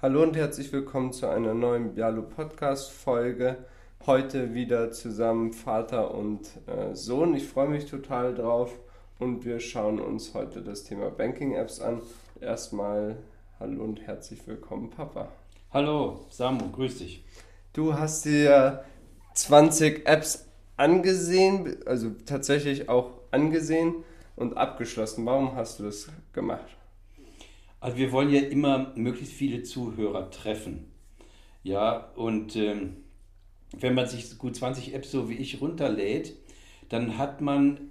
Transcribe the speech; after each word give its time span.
Hallo 0.00 0.22
und 0.22 0.36
herzlich 0.36 0.72
willkommen 0.72 1.12
zu 1.12 1.26
einer 1.26 1.54
neuen 1.54 1.96
Bialo 1.96 2.22
Podcast 2.22 2.92
Folge. 2.92 3.56
Heute 4.06 4.54
wieder 4.54 4.92
zusammen 4.92 5.52
Vater 5.52 6.14
und 6.14 6.42
äh, 6.68 6.94
Sohn. 6.94 7.34
Ich 7.34 7.48
freue 7.48 7.66
mich 7.66 7.86
total 7.86 8.32
drauf 8.32 8.70
und 9.18 9.44
wir 9.44 9.58
schauen 9.58 9.98
uns 9.98 10.34
heute 10.34 10.62
das 10.62 10.84
Thema 10.84 11.10
Banking 11.10 11.56
Apps 11.56 11.80
an. 11.80 12.00
Erstmal 12.40 13.16
hallo 13.58 13.82
und 13.82 14.00
herzlich 14.06 14.46
willkommen, 14.46 14.88
Papa. 14.90 15.32
Hallo, 15.72 16.26
Samu, 16.30 16.70
grüß 16.70 16.98
dich. 16.98 17.24
Du 17.72 17.94
hast 17.94 18.24
dir 18.24 18.84
20 19.34 20.06
Apps 20.06 20.46
angesehen, 20.76 21.76
also 21.86 22.10
tatsächlich 22.24 22.88
auch 22.88 23.14
angesehen 23.32 24.04
und 24.36 24.56
abgeschlossen. 24.56 25.26
Warum 25.26 25.56
hast 25.56 25.80
du 25.80 25.86
das 25.86 26.08
gemacht? 26.32 26.76
Also 27.80 27.96
wir 27.96 28.12
wollen 28.12 28.30
ja 28.30 28.40
immer 28.40 28.92
möglichst 28.96 29.34
viele 29.34 29.62
Zuhörer 29.62 30.30
treffen. 30.30 30.86
Ja, 31.62 32.10
und 32.16 32.56
ähm, 32.56 32.96
wenn 33.76 33.94
man 33.94 34.06
sich 34.06 34.36
gut 34.38 34.56
20 34.56 34.94
Apps 34.94 35.10
so 35.10 35.28
wie 35.28 35.34
ich 35.34 35.60
runterlädt, 35.60 36.34
dann 36.88 37.18
hat 37.18 37.40
man 37.40 37.90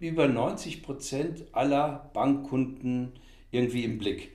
über 0.00 0.26
90 0.26 0.82
Prozent 0.82 1.44
aller 1.52 2.10
Bankkunden 2.14 3.12
irgendwie 3.50 3.84
im 3.84 3.98
Blick. 3.98 4.32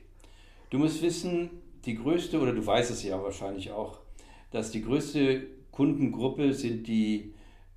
Du 0.70 0.78
musst 0.78 1.02
wissen, 1.02 1.50
die 1.86 1.96
größte, 1.96 2.40
oder 2.40 2.54
du 2.54 2.66
weißt 2.66 2.92
es 2.92 3.04
ja 3.04 3.22
wahrscheinlich 3.22 3.72
auch, 3.72 4.00
dass 4.52 4.72
die 4.72 4.82
größte 4.82 5.48
Kundengruppe 5.72 6.54
sind 6.54 6.88
die 6.88 7.34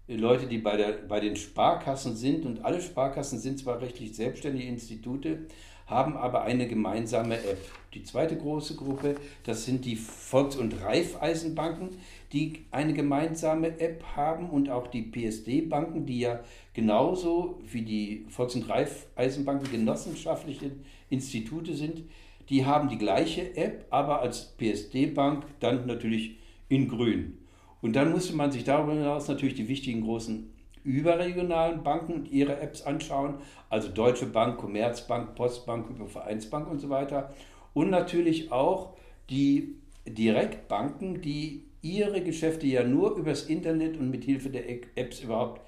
Leute, 0.06 0.46
die 0.46 0.58
bei, 0.58 0.76
der, 0.76 0.92
bei 0.92 1.20
den 1.20 1.36
Sparkassen 1.36 2.16
sind. 2.16 2.44
Und 2.44 2.64
alle 2.64 2.80
Sparkassen 2.80 3.38
sind 3.38 3.58
zwar 3.58 3.80
rechtlich 3.80 4.14
selbstständige 4.14 4.68
Institute, 4.68 5.46
haben 5.90 6.16
aber 6.16 6.42
eine 6.44 6.66
gemeinsame 6.68 7.34
App. 7.34 7.58
Die 7.92 8.04
zweite 8.04 8.36
große 8.36 8.76
Gruppe, 8.76 9.16
das 9.44 9.64
sind 9.64 9.84
die 9.84 9.96
Volks- 9.96 10.56
und 10.56 10.80
Raiffeisenbanken, 10.80 11.88
die 12.32 12.64
eine 12.70 12.94
gemeinsame 12.94 13.80
App 13.80 14.04
haben 14.14 14.48
und 14.48 14.70
auch 14.70 14.86
die 14.86 15.02
PSD-Banken, 15.02 16.06
die 16.06 16.20
ja 16.20 16.40
genauso 16.72 17.60
wie 17.64 17.82
die 17.82 18.26
Volks- 18.28 18.54
und 18.54 18.68
Raiffeisenbanken 18.68 19.70
genossenschaftliche 19.72 20.70
Institute 21.10 21.74
sind, 21.74 22.04
die 22.48 22.64
haben 22.64 22.88
die 22.88 22.98
gleiche 22.98 23.56
App, 23.56 23.86
aber 23.90 24.20
als 24.20 24.56
PSD-Bank 24.56 25.44
dann 25.58 25.86
natürlich 25.86 26.36
in 26.68 26.88
grün. 26.88 27.38
Und 27.82 27.96
dann 27.96 28.12
musste 28.12 28.36
man 28.36 28.52
sich 28.52 28.64
darüber 28.64 28.92
hinaus 28.92 29.26
natürlich 29.26 29.54
die 29.54 29.68
wichtigen 29.68 30.02
großen 30.02 30.50
überregionalen 30.84 31.82
Banken 31.82 32.26
ihre 32.26 32.60
Apps 32.60 32.82
anschauen, 32.82 33.36
also 33.68 33.88
Deutsche 33.88 34.26
Bank, 34.26 34.58
Commerzbank, 34.58 35.34
Postbank, 35.34 35.86
Vereinsbank 36.10 36.68
und 36.68 36.78
so 36.78 36.90
weiter. 36.90 37.34
Und 37.74 37.90
natürlich 37.90 38.52
auch 38.52 38.96
die 39.28 39.76
Direktbanken, 40.06 41.20
die 41.20 41.66
ihre 41.82 42.22
Geschäfte 42.22 42.66
ja 42.66 42.84
nur 42.84 43.16
übers 43.16 43.44
Internet 43.44 43.96
und 43.96 44.10
mit 44.10 44.24
Hilfe 44.24 44.50
der 44.50 44.68
Apps 44.68 45.20
überhaupt 45.20 45.62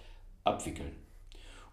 abwickeln. 0.45 0.93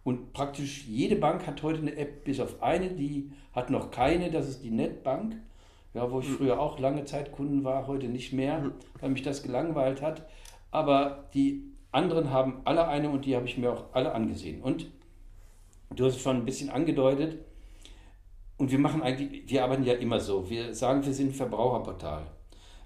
Und 0.04 0.34
praktisch 0.34 0.86
jede 0.88 1.16
Bank 1.16 1.46
hat 1.46 1.62
heute 1.62 1.82
eine 1.82 1.96
App, 1.96 2.24
bis 2.24 2.40
auf 2.40 2.64
eine, 2.64 2.90
die 2.90 3.32
hat 3.54 3.70
noch 3.70 3.92
keine, 3.92 4.32
das 4.32 4.48
ist 4.48 4.64
die 4.64 4.72
Netbank. 4.72 5.36
Ja, 5.94 6.12
wo 6.12 6.20
ich 6.20 6.28
hm. 6.28 6.36
früher 6.36 6.60
auch 6.60 6.80
lange 6.80 7.06
Zeit 7.06 7.32
Kunden 7.32 7.64
war, 7.64 7.88
heute 7.88 8.08
nicht 8.08 8.32
mehr, 8.32 8.62
hm. 8.62 8.74
weil 9.00 9.10
mich 9.10 9.24
das 9.24 9.42
gelangweilt 9.44 10.02
hat. 10.02 10.28
Aber 10.72 11.30
die 11.34 11.64
anderen 11.92 12.32
haben 12.32 12.62
alle 12.66 12.88
eine 12.88 13.10
und 13.10 13.26
die 13.26 13.36
habe 13.36 13.46
ich 13.46 13.58
mir 13.58 13.72
auch 13.72 13.86
alle 13.94 14.14
angesehen. 14.14 14.62
Und 14.62 14.90
du 15.96 16.06
hast 16.06 16.16
es 16.16 16.22
schon 16.22 16.38
ein 16.38 16.46
bisschen 16.46 16.70
angedeutet. 16.70 17.40
Und 18.58 18.72
wir 18.72 18.80
machen 18.80 19.02
eigentlich, 19.02 19.50
wir 19.50 19.64
arbeiten 19.64 19.84
ja 19.84 19.94
immer 19.94 20.20
so. 20.20 20.50
Wir 20.50 20.74
sagen, 20.74 21.06
wir 21.06 21.14
sind 21.14 21.36
Verbraucherportal. 21.36 22.28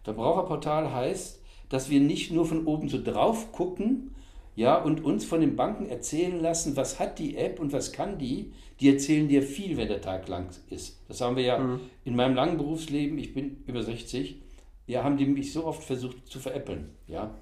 Verbraucherportal 0.04 0.94
heißt, 0.94 1.42
dass 1.70 1.90
wir 1.90 2.00
nicht 2.00 2.32
nur 2.32 2.46
von 2.46 2.66
oben 2.66 2.90
so 2.90 3.02
drauf 3.04 3.52
gucken, 3.52 4.14
ja, 4.56 4.78
und 4.78 5.04
uns 5.04 5.26
von 5.26 5.42
den 5.42 5.56
Banken 5.56 5.88
erzählen 5.88 6.40
lassen, 6.40 6.78
was 6.78 7.00
hat 7.00 7.18
die 7.18 7.38
App 7.38 7.60
und 7.60 7.74
was 7.74 7.92
kann 7.92 8.20
die. 8.20 8.54
Die 8.80 8.90
erzählen 8.90 9.28
dir 9.28 9.42
viel, 9.42 9.78
wenn 9.78 9.88
der 9.88 10.02
Tag 10.02 10.28
lang 10.28 10.50
ist. 10.70 11.02
Das 11.08 11.22
haben 11.22 11.36
wir 11.36 11.44
ja 11.44 11.58
mhm. 11.58 11.80
in 12.04 12.16
meinem 12.16 12.36
langen 12.36 12.58
Berufsleben, 12.58 13.18
ich 13.18 13.34
bin 13.34 13.64
über 13.66 13.82
60, 13.82 14.42
ja, 14.86 15.04
haben 15.04 15.18
die 15.18 15.26
mich 15.26 15.54
so 15.54 15.66
oft 15.66 15.84
versucht 15.84 16.28
zu 16.28 16.40
veräppeln, 16.40 16.90
ja. 17.08 17.34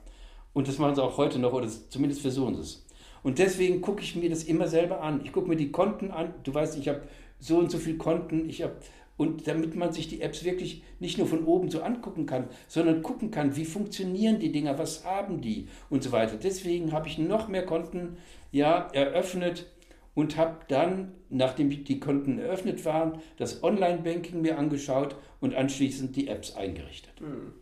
Und 0.53 0.67
das 0.67 0.77
machen 0.77 0.95
sie 0.95 1.03
auch 1.03 1.17
heute 1.17 1.39
noch, 1.39 1.53
oder 1.53 1.67
zumindest 1.67 2.21
versuchen 2.21 2.55
sie 2.55 2.61
es. 2.61 2.85
Und 3.23 3.39
deswegen 3.39 3.81
gucke 3.81 4.01
ich 4.01 4.15
mir 4.15 4.29
das 4.29 4.43
immer 4.43 4.67
selber 4.67 5.01
an. 5.01 5.21
Ich 5.23 5.31
gucke 5.31 5.47
mir 5.47 5.55
die 5.55 5.71
Konten 5.71 6.11
an. 6.11 6.33
Du 6.43 6.53
weißt, 6.53 6.77
ich 6.77 6.87
habe 6.87 7.03
so 7.39 7.57
und 7.57 7.71
so 7.71 7.77
viele 7.77 7.97
Konten. 7.97 8.49
Ich 8.49 8.61
habe 8.63 8.75
und 9.17 9.45
damit 9.45 9.75
man 9.75 9.93
sich 9.93 10.07
die 10.07 10.21
Apps 10.21 10.43
wirklich 10.43 10.81
nicht 10.99 11.19
nur 11.19 11.27
von 11.27 11.45
oben 11.45 11.69
so 11.69 11.83
angucken 11.83 12.25
kann, 12.25 12.45
sondern 12.67 13.03
gucken 13.03 13.29
kann, 13.29 13.55
wie 13.55 13.65
funktionieren 13.65 14.39
die 14.39 14.51
Dinger, 14.51 14.79
was 14.79 15.05
haben 15.05 15.41
die 15.41 15.67
und 15.91 16.01
so 16.01 16.11
weiter. 16.11 16.37
Deswegen 16.37 16.91
habe 16.91 17.07
ich 17.07 17.19
noch 17.19 17.47
mehr 17.47 17.63
Konten 17.63 18.17
ja 18.51 18.87
eröffnet 18.93 19.67
und 20.15 20.37
habe 20.37 20.61
dann, 20.69 21.11
nachdem 21.29 21.69
die 21.69 21.99
Konten 21.99 22.39
eröffnet 22.39 22.83
waren, 22.83 23.21
das 23.37 23.63
Online-Banking 23.63 24.41
mir 24.41 24.57
angeschaut 24.57 25.15
und 25.39 25.53
anschließend 25.53 26.15
die 26.15 26.27
Apps 26.27 26.55
eingerichtet. 26.55 27.19
Hm. 27.19 27.53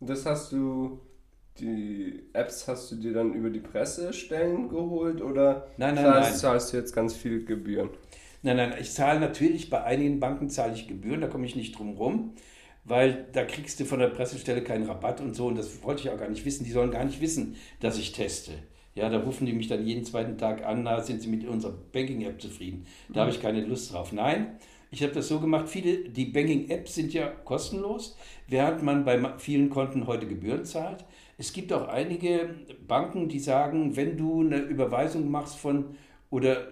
Das 0.00 0.26
hast 0.26 0.50
du 0.50 1.00
die 1.60 2.22
Apps 2.32 2.66
hast 2.66 2.90
du 2.90 2.96
dir 2.96 3.12
dann 3.12 3.32
über 3.32 3.50
die 3.50 3.60
Pressestellen 3.60 4.68
geholt 4.68 5.22
oder 5.22 5.68
nein, 5.76 5.94
nein, 5.94 6.04
zahlst, 6.04 6.30
nein. 6.30 6.38
zahlst 6.38 6.72
du 6.72 6.76
jetzt 6.76 6.94
ganz 6.94 7.14
viel 7.14 7.44
Gebühren? 7.44 7.90
Nein, 8.42 8.56
nein, 8.56 8.74
ich 8.80 8.92
zahle 8.92 9.20
natürlich, 9.20 9.70
bei 9.70 9.82
einigen 9.84 10.20
Banken 10.20 10.50
zahle 10.50 10.74
ich 10.74 10.88
Gebühren, 10.88 11.20
da 11.20 11.28
komme 11.28 11.46
ich 11.46 11.56
nicht 11.56 11.78
drum 11.78 11.96
rum, 11.96 12.34
weil 12.84 13.26
da 13.32 13.44
kriegst 13.44 13.80
du 13.80 13.84
von 13.84 14.00
der 14.00 14.08
Pressestelle 14.08 14.62
keinen 14.62 14.86
Rabatt 14.86 15.20
und 15.20 15.34
so 15.34 15.46
und 15.46 15.56
das 15.56 15.82
wollte 15.82 16.02
ich 16.02 16.10
auch 16.10 16.18
gar 16.18 16.28
nicht 16.28 16.44
wissen. 16.44 16.64
Die 16.64 16.72
sollen 16.72 16.90
gar 16.90 17.04
nicht 17.04 17.20
wissen, 17.20 17.56
dass 17.80 17.98
ich 17.98 18.12
teste. 18.12 18.52
Ja, 18.94 19.08
da 19.08 19.18
rufen 19.18 19.46
die 19.46 19.52
mich 19.52 19.68
dann 19.68 19.84
jeden 19.84 20.04
zweiten 20.04 20.38
Tag 20.38 20.64
an, 20.64 20.82
na, 20.82 21.00
sind 21.00 21.20
sie 21.20 21.28
mit 21.28 21.46
unserer 21.46 21.72
Banking-App 21.92 22.40
zufrieden? 22.40 22.86
Da 23.08 23.14
mhm. 23.14 23.20
habe 23.22 23.30
ich 23.30 23.42
keine 23.42 23.62
Lust 23.62 23.92
drauf. 23.92 24.12
Nein, 24.12 24.58
ich 24.90 25.02
habe 25.02 25.12
das 25.12 25.26
so 25.26 25.40
gemacht, 25.40 25.68
viele, 25.68 26.08
die 26.08 26.26
Banking-Apps 26.26 26.94
sind 26.94 27.12
ja 27.12 27.26
kostenlos, 27.26 28.16
während 28.46 28.82
man 28.82 29.04
bei 29.04 29.38
vielen 29.38 29.68
Konten 29.70 30.06
heute 30.06 30.28
Gebühren 30.28 30.64
zahlt. 30.64 31.04
Es 31.36 31.52
gibt 31.52 31.72
auch 31.72 31.88
einige 31.88 32.54
Banken, 32.86 33.28
die 33.28 33.40
sagen, 33.40 33.96
wenn 33.96 34.16
du 34.16 34.40
eine 34.40 34.58
Überweisung 34.58 35.30
machst 35.30 35.56
von 35.56 35.96
oder 36.30 36.68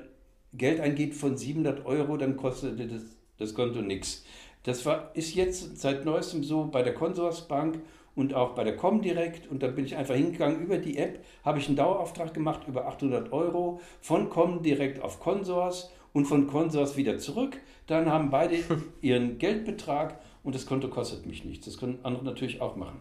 Geld 0.54 0.80
eingeht 0.80 1.14
von 1.14 1.36
700 1.36 1.84
Euro, 1.86 2.16
dann 2.16 2.36
kostet 2.36 2.78
das, 2.78 3.02
das 3.38 3.54
Konto 3.54 3.80
nichts. 3.80 4.24
Das 4.64 4.86
war, 4.86 5.10
ist 5.14 5.34
jetzt 5.34 5.78
seit 5.78 6.04
neuestem 6.04 6.44
so 6.44 6.66
bei 6.66 6.82
der 6.82 6.94
Consorsbank 6.94 7.80
und 8.14 8.34
auch 8.34 8.54
bei 8.54 8.62
der 8.62 8.76
Comdirect 8.76 9.50
und 9.50 9.62
da 9.62 9.68
bin 9.68 9.84
ich 9.84 9.96
einfach 9.96 10.14
hingegangen 10.14 10.60
über 10.60 10.78
die 10.78 10.98
App, 10.98 11.24
habe 11.44 11.58
ich 11.58 11.66
einen 11.66 11.76
Dauerauftrag 11.76 12.34
gemacht 12.34 12.68
über 12.68 12.86
800 12.86 13.32
Euro 13.32 13.80
von 14.00 14.28
Comdirect 14.28 15.02
auf 15.02 15.18
Consors 15.18 15.90
und 16.12 16.26
von 16.26 16.46
Consors 16.46 16.96
wieder 16.96 17.18
zurück. 17.18 17.58
Dann 17.86 18.10
haben 18.10 18.30
beide 18.30 18.58
ihren 19.00 19.38
Geldbetrag 19.38 20.20
und 20.44 20.54
das 20.54 20.66
Konto 20.66 20.88
kostet 20.88 21.26
mich 21.26 21.44
nichts. 21.44 21.66
Das 21.66 21.78
können 21.78 21.98
andere 22.02 22.24
natürlich 22.24 22.60
auch 22.60 22.76
machen. 22.76 23.00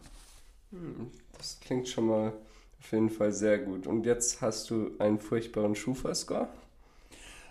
Das 1.41 1.59
klingt 1.59 1.88
schon 1.88 2.06
mal 2.06 2.34
auf 2.79 2.91
jeden 2.91 3.09
Fall 3.09 3.31
sehr 3.31 3.57
gut. 3.57 3.88
Und 3.88 4.06
jetzt 4.06 4.41
hast 4.41 4.69
du 4.69 4.91
einen 5.00 5.18
furchtbaren 5.18 5.74
Schufa-Score? 5.74 6.47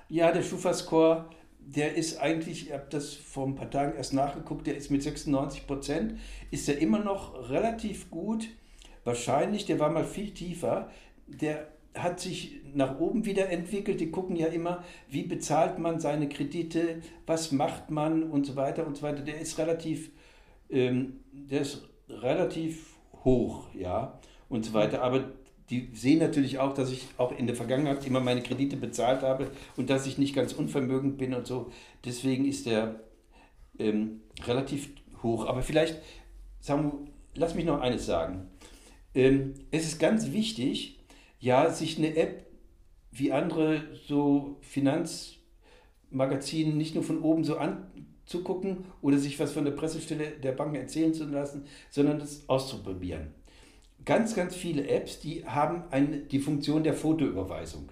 Ja, 0.08 0.30
der 0.30 0.44
Schufa-Score, 0.44 1.24
der 1.58 1.96
ist 1.96 2.20
eigentlich, 2.20 2.68
ich 2.68 2.72
habe 2.72 2.86
das 2.88 3.14
vor 3.14 3.48
ein 3.48 3.56
paar 3.56 3.68
Tagen 3.68 3.96
erst 3.96 4.12
nachgeguckt, 4.14 4.68
der 4.68 4.76
ist 4.76 4.92
mit 4.92 5.02
96 5.02 5.66
Prozent, 5.66 6.20
ist 6.52 6.68
der 6.68 6.78
immer 6.78 7.00
noch 7.00 7.50
relativ 7.50 8.12
gut. 8.12 8.46
Wahrscheinlich, 9.02 9.66
der 9.66 9.80
war 9.80 9.90
mal 9.90 10.04
viel 10.04 10.30
tiefer. 10.30 10.88
Der 11.26 11.66
hat 11.92 12.20
sich 12.20 12.60
nach 12.72 13.00
oben 13.00 13.24
wieder 13.24 13.50
entwickelt. 13.50 14.00
Die 14.00 14.12
gucken 14.12 14.36
ja 14.36 14.46
immer, 14.46 14.84
wie 15.08 15.24
bezahlt 15.24 15.80
man 15.80 15.98
seine 15.98 16.28
Kredite, 16.28 17.02
was 17.26 17.50
macht 17.50 17.90
man 17.90 18.22
und 18.22 18.46
so 18.46 18.54
weiter 18.54 18.86
und 18.86 18.98
so 18.98 19.02
weiter. 19.02 19.22
Der 19.22 19.40
ist 19.40 19.58
relativ, 19.58 20.12
ähm, 20.70 21.24
der 21.32 21.62
ist 21.62 21.88
relativ 22.08 22.89
hoch, 23.24 23.66
ja, 23.74 24.18
und 24.48 24.64
so 24.64 24.72
weiter. 24.72 25.02
Aber 25.02 25.24
die 25.70 25.88
sehen 25.94 26.18
natürlich 26.18 26.58
auch, 26.58 26.74
dass 26.74 26.90
ich 26.90 27.06
auch 27.16 27.32
in 27.36 27.46
der 27.46 27.54
Vergangenheit 27.54 28.04
immer 28.06 28.20
meine 28.20 28.42
Kredite 28.42 28.76
bezahlt 28.76 29.22
habe 29.22 29.50
und 29.76 29.88
dass 29.88 30.06
ich 30.06 30.18
nicht 30.18 30.34
ganz 30.34 30.52
unvermögend 30.52 31.16
bin 31.16 31.32
und 31.32 31.46
so. 31.46 31.70
Deswegen 32.04 32.44
ist 32.44 32.66
der 32.66 33.00
ähm, 33.78 34.20
relativ 34.44 34.90
hoch. 35.22 35.46
Aber 35.46 35.62
vielleicht, 35.62 36.00
Samu, 36.58 37.06
lass 37.34 37.54
mich 37.54 37.64
noch 37.64 37.80
eines 37.80 38.04
sagen. 38.06 38.48
Ähm, 39.14 39.54
es 39.70 39.86
ist 39.86 40.00
ganz 40.00 40.32
wichtig, 40.32 40.98
ja, 41.38 41.70
sich 41.70 41.98
eine 41.98 42.16
App 42.16 42.46
wie 43.12 43.32
andere 43.32 43.82
so 44.06 44.58
Finanzmagazine 44.60 46.74
nicht 46.74 46.94
nur 46.94 47.04
von 47.04 47.22
oben 47.22 47.44
so 47.44 47.56
anzugucken 48.30 48.84
oder 49.02 49.18
sich 49.18 49.38
was 49.40 49.52
von 49.52 49.64
der 49.64 49.72
Pressestelle 49.72 50.30
der 50.42 50.52
Banken 50.52 50.76
erzählen 50.76 51.12
zu 51.12 51.24
lassen, 51.24 51.64
sondern 51.90 52.18
das 52.18 52.48
auszuprobieren. 52.48 53.28
Ganz, 54.04 54.34
ganz 54.34 54.54
viele 54.54 54.88
Apps, 54.88 55.20
die 55.20 55.44
haben 55.44 55.84
eine, 55.90 56.18
die 56.18 56.38
Funktion 56.38 56.84
der 56.84 56.94
Fotoüberweisung. 56.94 57.88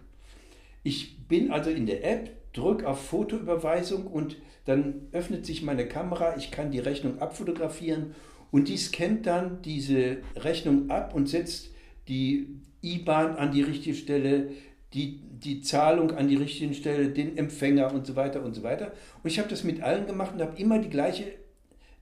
Ich 0.82 1.26
bin 1.26 1.50
also 1.50 1.70
in 1.70 1.86
der 1.86 2.04
App, 2.04 2.30
drücke 2.52 2.88
auf 2.88 3.04
Fotoüberweisung 3.04 4.06
und 4.06 4.36
dann 4.64 5.08
öffnet 5.12 5.44
sich 5.44 5.62
meine 5.62 5.86
Kamera, 5.86 6.36
ich 6.36 6.50
kann 6.50 6.70
die 6.70 6.78
Rechnung 6.78 7.18
abfotografieren 7.20 8.14
und 8.50 8.68
die 8.68 8.78
scannt 8.78 9.26
dann 9.26 9.60
diese 9.62 10.18
Rechnung 10.36 10.90
ab 10.90 11.14
und 11.14 11.28
setzt 11.28 11.70
die 12.06 12.60
IBAN 12.82 13.36
an 13.36 13.52
die 13.52 13.62
richtige 13.62 13.96
Stelle, 13.96 14.50
die, 14.94 15.20
die 15.22 15.60
Zahlung 15.60 16.12
an 16.12 16.28
die 16.28 16.36
richtige 16.36 16.74
Stelle, 16.74 17.10
den 17.10 17.36
Empfänger 17.36 17.92
und 17.92 18.06
so 18.06 18.16
weiter 18.16 18.42
und 18.42 18.54
so 18.54 18.62
weiter. 18.62 18.92
Und 19.22 19.30
ich 19.30 19.38
habe 19.38 19.48
das 19.48 19.64
mit 19.64 19.82
allen 19.82 20.06
gemacht 20.06 20.32
und 20.34 20.40
habe 20.40 20.58
immer 20.60 20.78
die 20.78 20.90
gleiche, 20.90 21.24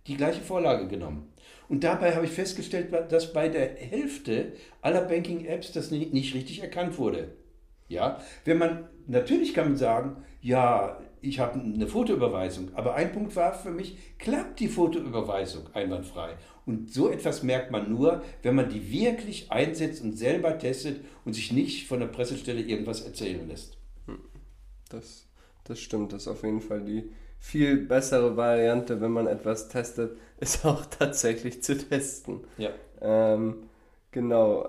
die 0.07 0.17
gleiche 0.17 0.41
Vorlage 0.41 0.87
genommen. 0.87 1.33
Und 1.69 1.83
dabei 1.83 2.15
habe 2.15 2.27
ich 2.27 2.33
festgestellt, 2.33 2.93
dass 3.11 3.33
bei 3.33 3.49
der 3.49 3.75
Hälfte 3.75 4.53
aller 4.83 5.03
Banking-Apps 5.03 5.73
das 5.73 5.91
nicht 5.91 6.35
richtig 6.35 6.63
erkannt 6.63 6.97
wurde. 6.99 7.33
Ja, 7.89 8.21
wenn 8.45 8.59
man, 8.59 8.89
natürlich 9.07 9.53
kann 9.55 9.69
man 9.69 9.77
sagen, 9.77 10.25
ja, 10.41 11.01
ich 11.21 11.39
habe 11.39 11.61
eine 11.61 11.87
Fotoüberweisung, 11.87 12.71
aber 12.75 12.95
ein 12.95 13.13
Punkt 13.13 13.35
war 13.37 13.53
für 13.53 13.71
mich, 13.71 13.97
klappt 14.19 14.61
die 14.61 14.69
Fotoüberweisung 14.69 15.69
einwandfrei. 15.73 16.37
Und 16.67 16.93
so 16.93 17.09
etwas 17.09 17.43
merkt 17.43 17.71
man 17.71 17.91
nur, 17.91 18.23
wenn 18.43 18.55
man 18.55 18.69
die 18.69 18.91
wirklich 18.91 19.51
einsetzt 19.51 20.03
und 20.03 20.17
selber 20.17 20.59
testet 20.59 21.01
und 21.25 21.33
sich 21.33 21.53
nicht 21.53 21.87
von 21.87 22.01
der 22.01 22.09
Pressestelle 22.09 22.61
irgendwas 22.61 23.03
erzählen 23.03 23.47
lässt. 23.49 23.79
Hm. 24.07 24.19
Das, 24.89 25.27
das 25.65 25.81
stimmt, 25.81 26.13
das 26.13 26.23
ist 26.23 26.29
auf 26.29 26.43
jeden 26.43 26.61
Fall 26.61 26.83
die 26.83 27.11
viel 27.39 27.77
bessere 27.77 28.37
Variante, 28.37 29.01
wenn 29.01 29.13
man 29.13 29.27
etwas 29.27 29.69
testet, 29.69 30.17
ist 30.41 30.65
auch 30.65 30.85
tatsächlich 30.87 31.63
zu 31.63 31.79
testen. 31.79 32.41
Ja. 32.59 32.71
Ähm, 33.01 33.69
genau. 34.11 34.69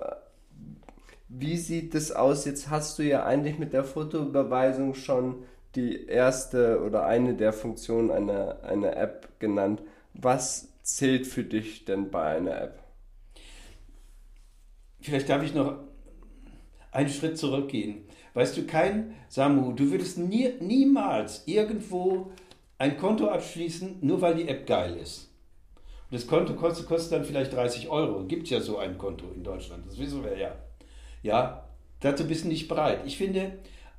Wie 1.28 1.56
sieht 1.56 1.94
es 1.94 2.12
aus? 2.12 2.44
Jetzt 2.44 2.70
hast 2.70 2.98
du 2.98 3.02
ja 3.02 3.24
eigentlich 3.24 3.58
mit 3.58 3.72
der 3.72 3.84
Fotoüberweisung 3.84 4.94
schon 4.94 5.44
die 5.78 6.06
erste 6.06 6.82
oder 6.82 7.06
eine 7.06 7.34
der 7.34 7.52
Funktionen 7.52 8.10
einer, 8.10 8.62
einer 8.64 8.96
App 8.96 9.28
genannt. 9.38 9.80
Was 10.14 10.68
zählt 10.82 11.26
für 11.26 11.44
dich 11.44 11.84
denn 11.84 12.10
bei 12.10 12.36
einer 12.36 12.60
App? 12.60 12.82
Vielleicht 15.00 15.28
darf 15.28 15.42
ich 15.44 15.54
noch 15.54 15.78
einen 16.90 17.08
Schritt 17.08 17.38
zurückgehen. 17.38 18.02
Weißt 18.34 18.56
du, 18.56 18.66
kein 18.66 19.14
Samu, 19.28 19.72
du 19.72 19.90
würdest 19.90 20.18
nie, 20.18 20.52
niemals 20.60 21.44
irgendwo 21.46 22.32
ein 22.78 22.96
Konto 22.96 23.28
abschließen, 23.28 23.98
nur 24.00 24.20
weil 24.20 24.34
die 24.34 24.48
App 24.48 24.66
geil 24.66 24.96
ist. 24.96 25.30
Und 26.10 26.14
das 26.14 26.26
Konto 26.26 26.54
kostet, 26.54 26.86
kostet 26.86 27.12
dann 27.12 27.24
vielleicht 27.24 27.52
30 27.52 27.88
Euro. 27.88 28.24
Gibt 28.24 28.48
ja 28.48 28.60
so 28.60 28.78
ein 28.78 28.98
Konto 28.98 29.26
in 29.34 29.44
Deutschland, 29.44 29.86
das 29.86 29.98
wissen 29.98 30.24
wir 30.24 30.36
ja. 30.36 30.56
Ja, 31.22 31.68
dazu 32.00 32.26
bist 32.26 32.44
du 32.44 32.48
nicht 32.48 32.68
bereit. 32.68 33.02
Ich 33.04 33.16
finde, 33.16 33.58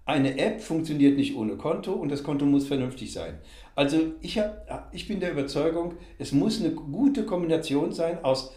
eine 0.10 0.38
App 0.40 0.62
funktioniert 0.62 1.18
nicht 1.18 1.36
ohne 1.36 1.56
Konto 1.56 1.94
und 1.94 2.10
das 2.10 2.24
Konto 2.24 2.46
muss 2.46 2.68
vernünftig 2.68 3.14
sein. 3.14 3.40
Also 3.76 4.14
ich, 4.22 4.40
hab, 4.40 4.90
ich 4.92 5.08
bin 5.08 5.20
der 5.20 5.32
Überzeugung, 5.32 5.94
es 6.18 6.32
muss 6.32 6.60
eine 6.60 6.72
gute 6.72 7.26
Kombination 7.26 7.92
sein 7.92 8.24
aus 8.24 8.52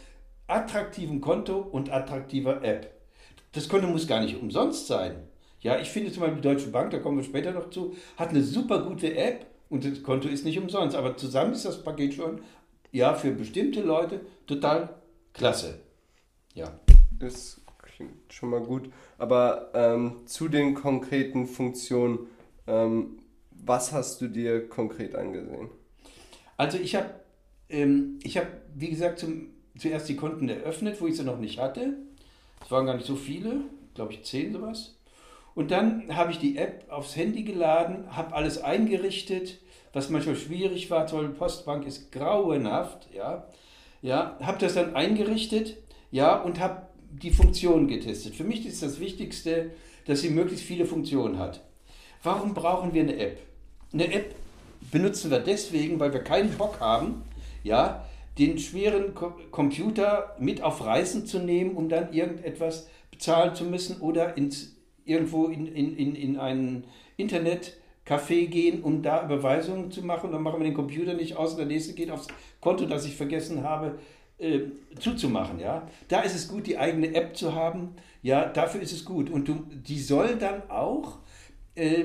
attraktivem 0.46 1.20
Konto 1.20 1.58
und 1.58 1.92
attraktiver 1.92 2.64
App. 2.64 2.92
Das 3.52 3.68
Konto 3.68 3.86
muss 3.86 4.06
gar 4.06 4.22
nicht 4.22 4.40
umsonst 4.40 4.86
sein. 4.86 5.28
Ja, 5.60 5.78
ich 5.78 5.90
finde 5.90 6.10
zum 6.10 6.22
Beispiel 6.22 6.40
die 6.40 6.48
Deutsche 6.48 6.68
Bank, 6.68 6.90
da 6.90 6.98
kommen 6.98 7.18
wir 7.18 7.24
später 7.24 7.52
noch 7.52 7.70
zu, 7.70 7.94
hat 8.16 8.30
eine 8.30 8.42
super 8.42 8.82
gute 8.82 9.14
App 9.16 9.46
und 9.68 9.84
das 9.84 10.02
Konto 10.02 10.28
ist 10.28 10.44
nicht 10.44 10.58
umsonst. 10.58 10.96
Aber 10.96 11.16
zusammen 11.16 11.52
ist 11.52 11.64
das 11.64 11.82
Paket 11.82 12.14
schon, 12.14 12.40
ja, 12.90 13.14
für 13.14 13.30
bestimmte 13.30 13.80
Leute 13.80 14.20
total 14.46 14.88
klasse. 15.32 15.80
Ja. 16.54 16.78
Das 17.18 17.61
klingt 18.02 18.32
schon 18.32 18.50
mal 18.50 18.60
gut. 18.60 18.90
Aber 19.18 19.70
ähm, 19.74 20.22
zu 20.26 20.48
den 20.48 20.74
konkreten 20.74 21.46
Funktionen, 21.46 22.26
ähm, 22.66 23.18
was 23.50 23.92
hast 23.92 24.20
du 24.20 24.28
dir 24.28 24.68
konkret 24.68 25.14
angesehen? 25.14 25.68
Also 26.56 26.78
ich 26.78 26.94
habe, 26.94 27.10
ähm, 27.68 28.18
ich 28.22 28.40
wie 28.74 28.90
gesagt, 28.90 29.18
zum, 29.18 29.50
zuerst 29.78 30.08
die 30.08 30.16
Konten 30.16 30.48
eröffnet, 30.48 31.00
wo 31.00 31.06
ich 31.06 31.16
sie 31.16 31.24
noch 31.24 31.38
nicht 31.38 31.58
hatte. 31.58 31.96
Es 32.64 32.70
waren 32.70 32.86
gar 32.86 32.96
nicht 32.96 33.06
so 33.06 33.16
viele, 33.16 33.62
glaube 33.94 34.12
ich 34.12 34.24
zehn 34.24 34.52
sowas. 34.52 34.98
Und 35.54 35.70
dann 35.70 36.16
habe 36.16 36.32
ich 36.32 36.38
die 36.38 36.56
App 36.56 36.86
aufs 36.88 37.14
Handy 37.14 37.42
geladen, 37.42 38.16
habe 38.16 38.34
alles 38.34 38.62
eingerichtet, 38.62 39.58
was 39.92 40.08
manchmal 40.08 40.36
schwierig 40.36 40.90
war. 40.90 41.06
Tolle 41.06 41.28
Postbank 41.28 41.86
ist 41.86 42.10
grauenhaft, 42.10 43.08
ja. 43.14 43.46
Ja, 44.00 44.36
habe 44.40 44.58
das 44.58 44.74
dann 44.74 44.96
eingerichtet, 44.96 45.76
ja, 46.10 46.40
und 46.40 46.58
habe 46.58 46.88
die 47.12 47.30
Funktionen 47.30 47.88
getestet. 47.88 48.34
Für 48.34 48.44
mich 48.44 48.66
ist 48.66 48.82
das 48.82 48.98
Wichtigste, 49.00 49.70
dass 50.06 50.20
sie 50.22 50.30
möglichst 50.30 50.64
viele 50.64 50.86
Funktionen 50.86 51.38
hat. 51.38 51.62
Warum 52.22 52.54
brauchen 52.54 52.94
wir 52.94 53.02
eine 53.02 53.16
App? 53.16 53.38
Eine 53.92 54.12
App 54.12 54.34
benutzen 54.90 55.30
wir 55.30 55.40
deswegen, 55.40 56.00
weil 56.00 56.12
wir 56.12 56.20
keinen 56.20 56.56
Bock 56.56 56.80
haben, 56.80 57.22
ja, 57.62 58.04
den 58.38 58.58
schweren 58.58 59.14
Computer 59.50 60.34
mit 60.38 60.62
auf 60.62 60.84
Reisen 60.84 61.26
zu 61.26 61.38
nehmen, 61.38 61.76
um 61.76 61.88
dann 61.88 62.12
irgendetwas 62.12 62.88
bezahlen 63.10 63.54
zu 63.54 63.64
müssen 63.64 64.00
oder 64.00 64.36
ins, 64.36 64.74
irgendwo 65.04 65.46
in, 65.46 65.66
in, 65.66 65.96
in, 65.96 66.14
in 66.14 66.36
ein 66.38 66.84
Internetcafé 67.18 68.46
gehen, 68.46 68.82
um 68.82 69.02
da 69.02 69.24
Überweisungen 69.24 69.90
zu 69.90 70.02
machen. 70.02 70.32
Dann 70.32 70.42
machen 70.42 70.60
wir 70.60 70.64
den 70.64 70.74
Computer 70.74 71.12
nicht 71.12 71.36
aus 71.36 71.52
und 71.52 71.58
der 71.58 71.66
nächste 71.66 71.92
geht 71.92 72.10
aufs 72.10 72.28
Konto, 72.60 72.86
das 72.86 73.04
ich 73.04 73.16
vergessen 73.16 73.64
habe, 73.64 73.98
äh, 74.42 74.72
zuzumachen. 74.98 75.60
Ja? 75.60 75.88
Da 76.08 76.20
ist 76.22 76.34
es 76.34 76.48
gut, 76.48 76.66
die 76.66 76.76
eigene 76.76 77.14
App 77.14 77.36
zu 77.36 77.54
haben. 77.54 77.94
Ja, 78.22 78.46
dafür 78.46 78.80
ist 78.80 78.92
es 78.92 79.04
gut. 79.04 79.30
Und 79.30 79.46
du, 79.46 79.66
die 79.70 80.00
soll 80.00 80.36
dann 80.36 80.68
auch 80.68 81.18
äh, 81.74 82.04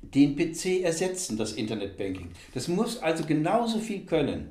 den 0.00 0.36
PC 0.36 0.82
ersetzen, 0.82 1.36
das 1.36 1.52
Internetbanking. 1.52 2.30
Das 2.54 2.68
muss 2.68 3.02
also 3.02 3.24
genauso 3.24 3.80
viel 3.80 4.06
können. 4.06 4.50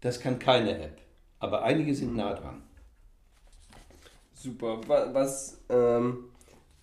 Das 0.00 0.20
kann 0.20 0.38
keine 0.38 0.78
App. 0.78 1.00
Aber 1.40 1.64
einige 1.64 1.94
sind 1.94 2.14
nah 2.14 2.34
dran. 2.34 2.62
Super. 4.32 4.80
Was 4.86 5.58
ähm, 5.68 6.24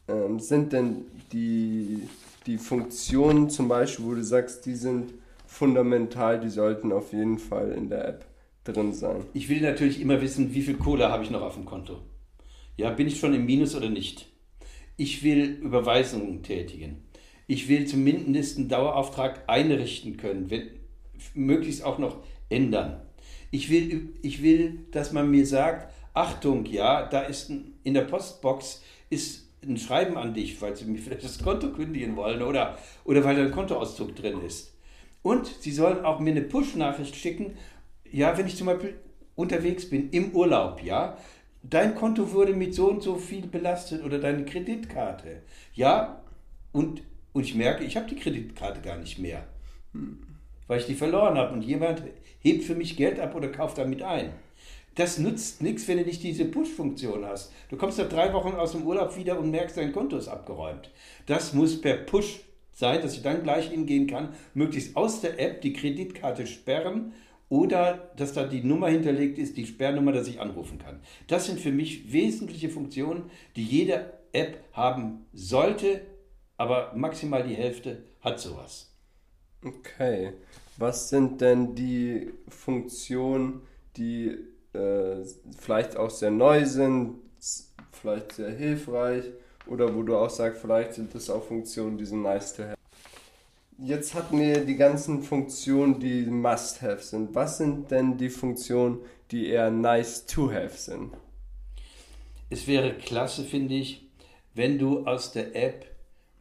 ähm, 0.07 0.39
sind 0.39 0.73
denn 0.73 1.05
die, 1.31 2.07
die 2.45 2.57
Funktionen 2.57 3.49
zum 3.49 3.67
Beispiel, 3.67 4.05
wo 4.05 4.13
du 4.13 4.23
sagst, 4.23 4.65
die 4.65 4.75
sind 4.75 5.13
fundamental, 5.47 6.39
die 6.39 6.49
sollten 6.49 6.91
auf 6.91 7.13
jeden 7.13 7.39
Fall 7.39 7.71
in 7.71 7.89
der 7.89 8.07
App 8.09 8.26
drin 8.67 8.93
sein. 8.93 9.23
Ich 9.33 9.49
will 9.49 9.61
natürlich 9.61 10.01
immer 10.01 10.21
wissen, 10.21 10.53
wie 10.53 10.61
viel 10.61 10.77
Kohle 10.77 11.09
habe 11.09 11.23
ich 11.23 11.31
noch 11.31 11.41
auf 11.41 11.55
dem 11.55 11.65
Konto. 11.65 12.01
Ja, 12.77 12.91
bin 12.91 13.07
ich 13.07 13.19
schon 13.19 13.33
im 13.33 13.45
Minus 13.45 13.75
oder 13.75 13.89
nicht? 13.89 14.27
Ich 14.97 15.23
will 15.23 15.59
Überweisungen 15.61 16.43
tätigen. 16.43 17.03
Ich 17.47 17.69
will 17.69 17.85
zumindest 17.85 18.57
einen 18.57 18.69
Dauerauftrag 18.69 19.43
einrichten 19.47 20.17
können, 20.17 20.49
wenn, 20.49 20.69
möglichst 21.33 21.83
auch 21.83 21.97
noch 21.97 22.17
ändern. 22.49 23.01
Ich 23.51 23.69
will, 23.69 24.13
ich 24.21 24.43
will, 24.43 24.85
dass 24.91 25.13
man 25.13 25.31
mir 25.31 25.45
sagt, 25.45 25.93
Achtung, 26.13 26.65
ja, 26.65 27.05
da 27.05 27.21
ist 27.21 27.49
ein, 27.49 27.73
in 27.83 27.93
der 27.93 28.01
Postbox 28.01 28.83
ist 29.09 29.47
ein 29.63 29.77
Schreiben 29.77 30.17
an 30.17 30.33
dich, 30.33 30.61
weil 30.61 30.75
sie 30.75 30.85
mir 30.85 30.97
vielleicht 31.01 31.23
das 31.23 31.39
Konto 31.39 31.71
kündigen 31.71 32.15
wollen 32.15 32.41
oder, 32.41 32.77
oder 33.05 33.23
weil 33.23 33.35
da 33.35 33.43
ein 33.43 33.51
Kontoauszug 33.51 34.15
drin 34.15 34.41
ist. 34.41 34.73
Und 35.21 35.47
sie 35.47 35.71
sollen 35.71 36.05
auch 36.05 36.19
mir 36.19 36.31
eine 36.31 36.41
Push-Nachricht 36.41 37.15
schicken, 37.15 37.57
ja, 38.11 38.37
wenn 38.37 38.47
ich 38.47 38.55
zum 38.55 38.67
Beispiel 38.67 38.95
unterwegs 39.35 39.89
bin, 39.89 40.09
im 40.11 40.31
Urlaub, 40.31 40.83
ja, 40.83 41.17
dein 41.63 41.95
Konto 41.95 42.31
wurde 42.31 42.53
mit 42.53 42.73
so 42.73 42.89
und 42.89 43.03
so 43.03 43.15
viel 43.15 43.47
belastet 43.47 44.03
oder 44.03 44.19
deine 44.19 44.45
Kreditkarte, 44.45 45.41
ja, 45.73 46.21
und, 46.71 47.03
und 47.33 47.43
ich 47.43 47.55
merke, 47.55 47.83
ich 47.83 47.97
habe 47.97 48.07
die 48.07 48.15
Kreditkarte 48.15 48.81
gar 48.81 48.97
nicht 48.97 49.19
mehr, 49.19 49.45
weil 50.67 50.79
ich 50.79 50.85
die 50.85 50.95
verloren 50.95 51.37
habe 51.37 51.53
und 51.53 51.61
jemand 51.61 52.03
hebt 52.39 52.63
für 52.63 52.75
mich 52.75 52.97
Geld 52.97 53.19
ab 53.19 53.35
oder 53.35 53.49
kauft 53.49 53.77
damit 53.77 54.01
ein. 54.01 54.31
Das 54.95 55.19
nutzt 55.19 55.61
nichts, 55.61 55.87
wenn 55.87 55.99
du 55.99 56.05
nicht 56.05 56.23
diese 56.23 56.45
Push-Funktion 56.45 57.23
hast. 57.23 57.51
Du 57.69 57.77
kommst 57.77 57.99
nach 57.99 58.09
drei 58.09 58.33
Wochen 58.33 58.55
aus 58.55 58.71
dem 58.71 58.81
Urlaub 58.81 59.15
wieder 59.15 59.37
und 59.37 59.51
merkst, 59.51 59.77
dein 59.77 59.91
Konto 59.91 60.17
ist 60.17 60.27
abgeräumt. 60.27 60.89
Das 61.27 61.53
muss 61.53 61.79
per 61.79 61.97
Push 61.97 62.39
sein, 62.73 63.01
dass 63.01 63.13
ich 63.13 63.21
dann 63.21 63.43
gleich 63.43 63.69
hingehen 63.69 64.07
kann, 64.07 64.29
möglichst 64.55 64.95
aus 64.95 65.21
der 65.21 65.39
App 65.39 65.61
die 65.61 65.73
Kreditkarte 65.73 66.47
sperren 66.47 67.13
oder 67.49 68.11
dass 68.17 68.33
da 68.33 68.45
die 68.45 68.63
Nummer 68.63 68.89
hinterlegt 68.89 69.37
ist, 69.37 69.57
die 69.57 69.65
Sperrnummer, 69.65 70.11
dass 70.11 70.27
ich 70.27 70.39
anrufen 70.39 70.79
kann. 70.79 70.99
Das 71.27 71.45
sind 71.45 71.59
für 71.59 71.71
mich 71.71 72.11
wesentliche 72.11 72.69
Funktionen, 72.69 73.29
die 73.55 73.63
jede 73.63 74.13
App 74.33 74.59
haben 74.73 75.25
sollte, 75.33 76.01
aber 76.57 76.93
maximal 76.95 77.43
die 77.43 77.55
Hälfte 77.55 78.03
hat 78.21 78.39
sowas. 78.39 78.93
Okay. 79.63 80.33
Was 80.77 81.09
sind 81.09 81.41
denn 81.41 81.73
die 81.73 82.31
Funktionen, 82.47 83.61
die 83.95 84.37
äh, 84.73 85.25
vielleicht 85.57 85.97
auch 85.97 86.11
sehr 86.11 86.31
neu 86.31 86.65
sind, 86.65 87.15
vielleicht 87.91 88.33
sehr 88.33 88.51
hilfreich 88.51 89.25
oder 89.65 89.93
wo 89.95 90.03
du 90.03 90.15
auch 90.15 90.29
sagst, 90.29 90.61
vielleicht 90.61 90.93
sind 90.93 91.15
das 91.15 91.29
auch 91.29 91.43
Funktionen, 91.43 91.97
die 91.97 92.05
sind 92.05 92.21
nice 92.21 92.55
to 92.55 92.63
have? 92.63 92.76
Jetzt 93.79 94.15
hatten 94.15 94.39
wir 94.39 94.65
die 94.65 94.75
ganzen 94.75 95.21
Funktionen, 95.21 95.99
die 95.99 96.25
Must-Have 96.25 97.03
sind. 97.03 97.35
Was 97.35 97.59
sind 97.59 97.91
denn 97.91 98.17
die 98.17 98.31
Funktionen, 98.31 99.01
die 99.29 99.49
eher 99.49 99.69
nice 99.69 100.25
to 100.25 100.51
have 100.51 100.75
sind? 100.75 101.13
Es 102.49 102.65
wäre 102.65 102.95
klasse, 102.95 103.43
finde 103.43 103.75
ich, 103.75 104.09
wenn 104.55 104.79
du 104.79 105.05
aus 105.05 105.31
der 105.31 105.55
App 105.55 105.85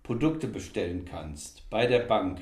Produkte 0.02 0.46
bestellen 0.46 1.04
kannst 1.04 1.68
bei 1.68 1.86
der 1.86 1.98
Bank. 1.98 2.40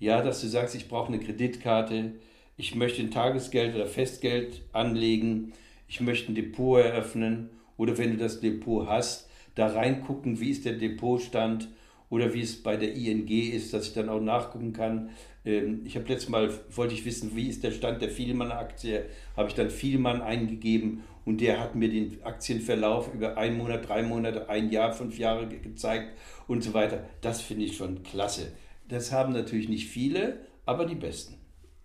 Ja, 0.00 0.20
dass 0.22 0.40
du 0.40 0.48
sagst, 0.48 0.74
ich 0.74 0.88
brauche 0.88 1.06
eine 1.06 1.20
Kreditkarte, 1.20 2.14
ich 2.56 2.74
möchte 2.74 3.02
ein 3.02 3.12
Tagesgeld 3.12 3.76
oder 3.76 3.86
Festgeld 3.86 4.62
anlegen, 4.72 5.52
ich 5.86 6.00
möchte 6.00 6.32
ein 6.32 6.34
Depot 6.34 6.80
eröffnen 6.80 7.50
oder 7.76 7.96
wenn 7.96 8.10
du 8.10 8.16
das 8.16 8.40
Depot 8.40 8.88
hast, 8.88 9.28
da 9.54 9.68
reingucken, 9.68 10.40
wie 10.40 10.50
ist 10.50 10.64
der 10.64 10.72
Depotstand 10.72 11.68
oder 12.10 12.32
wie 12.34 12.42
es 12.42 12.62
bei 12.62 12.76
der 12.76 12.94
ING 12.94 13.28
ist, 13.28 13.74
dass 13.74 13.88
ich 13.88 13.92
dann 13.94 14.08
auch 14.08 14.20
nachgucken 14.20 14.72
kann. 14.72 15.10
Ähm, 15.44 15.82
ich 15.84 15.96
habe 15.96 16.08
letztes 16.08 16.28
Mal, 16.28 16.50
wollte 16.70 16.94
ich 16.94 17.04
wissen, 17.04 17.34
wie 17.34 17.48
ist 17.48 17.64
der 17.64 17.72
Stand 17.72 18.02
der 18.02 18.10
Vielmann-Aktie, 18.10 19.06
habe 19.36 19.48
ich 19.48 19.54
dann 19.54 19.70
Vielmann 19.70 20.22
eingegeben 20.22 21.02
und 21.24 21.40
der 21.40 21.60
hat 21.60 21.74
mir 21.74 21.88
den 21.88 22.22
Aktienverlauf 22.22 23.12
über 23.12 23.36
einen 23.36 23.58
Monat, 23.58 23.88
drei 23.88 24.02
Monate, 24.02 24.48
ein 24.48 24.70
Jahr, 24.70 24.92
fünf 24.92 25.18
Jahre 25.18 25.48
gezeigt 25.48 26.16
und 26.46 26.62
so 26.62 26.72
weiter. 26.72 27.04
Das 27.20 27.40
finde 27.40 27.64
ich 27.64 27.76
schon 27.76 28.02
klasse. 28.02 28.52
Das 28.88 29.10
haben 29.10 29.32
natürlich 29.32 29.68
nicht 29.68 29.88
viele, 29.88 30.40
aber 30.64 30.86
die 30.86 30.94
Besten. 30.94 31.34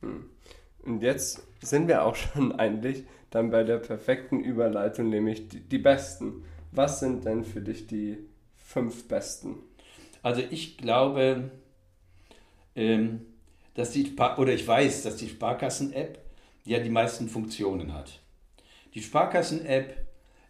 Hm. 0.01 0.25
Und 0.83 1.01
jetzt 1.01 1.47
sind 1.61 1.87
wir 1.87 2.05
auch 2.05 2.15
schon 2.15 2.51
eigentlich 2.59 3.03
dann 3.31 3.49
bei 3.49 3.63
der 3.63 3.77
perfekten 3.77 4.43
Überleitung, 4.43 5.09
nämlich 5.09 5.47
die, 5.47 5.61
die 5.61 5.77
Besten. 5.77 6.43
Was 6.71 6.99
sind 6.99 7.25
denn 7.25 7.43
für 7.43 7.61
dich 7.61 7.87
die 7.87 8.17
fünf 8.55 9.07
Besten? 9.07 9.55
Also 10.21 10.41
ich 10.49 10.77
glaube, 10.77 11.51
ähm, 12.75 13.21
dass 13.73 13.91
die 13.91 14.13
oder 14.37 14.53
ich 14.53 14.67
weiß, 14.67 15.03
dass 15.03 15.17
die 15.17 15.29
Sparkassen-App 15.29 16.19
ja 16.65 16.79
die 16.79 16.89
meisten 16.89 17.27
Funktionen 17.27 17.93
hat. 17.93 18.19
Die 18.93 19.01
Sparkassen-App, 19.01 19.95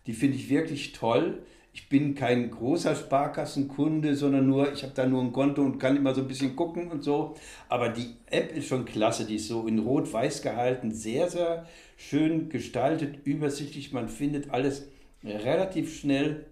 die 0.08 0.14
finde 0.14 0.38
ich 0.38 0.50
wirklich 0.50 0.92
toll. 0.94 1.44
Ich 1.74 1.88
bin 1.88 2.16
kein 2.16 2.52
großer 2.52 2.96
Sparkassenkunde, 2.96 4.16
sondern 4.16 4.46
nur, 4.46 4.74
ich 4.74 4.84
habe 4.84 4.94
da 4.94 5.06
nur 5.06 5.22
ein 5.22 5.32
Konto 5.32 5.62
und 5.62 5.80
kann 5.80 5.96
immer 5.96 6.14
so 6.14 6.22
ein 6.22 6.28
bisschen 6.28 6.56
gucken 6.56 6.92
und 6.92 7.02
so. 7.02 7.36
Aber 7.70 7.90
die 7.90 8.16
App 8.26 8.54
ist 8.54 8.68
schon 8.68 8.84
klasse, 8.84 9.26
die 9.26 9.36
ist 9.36 9.48
so 9.48 9.68
in 9.68 9.80
rot-weiß 9.80 10.42
gehalten, 10.42 10.92
sehr, 10.92 11.30
sehr 11.30 11.66
schön 11.96 12.50
gestaltet, 12.50 13.26
übersichtlich. 13.26 13.94
Man 13.94 14.10
findet 14.10 14.50
alles 14.52 14.90
relativ 15.24 15.98
schnell. 15.98 16.46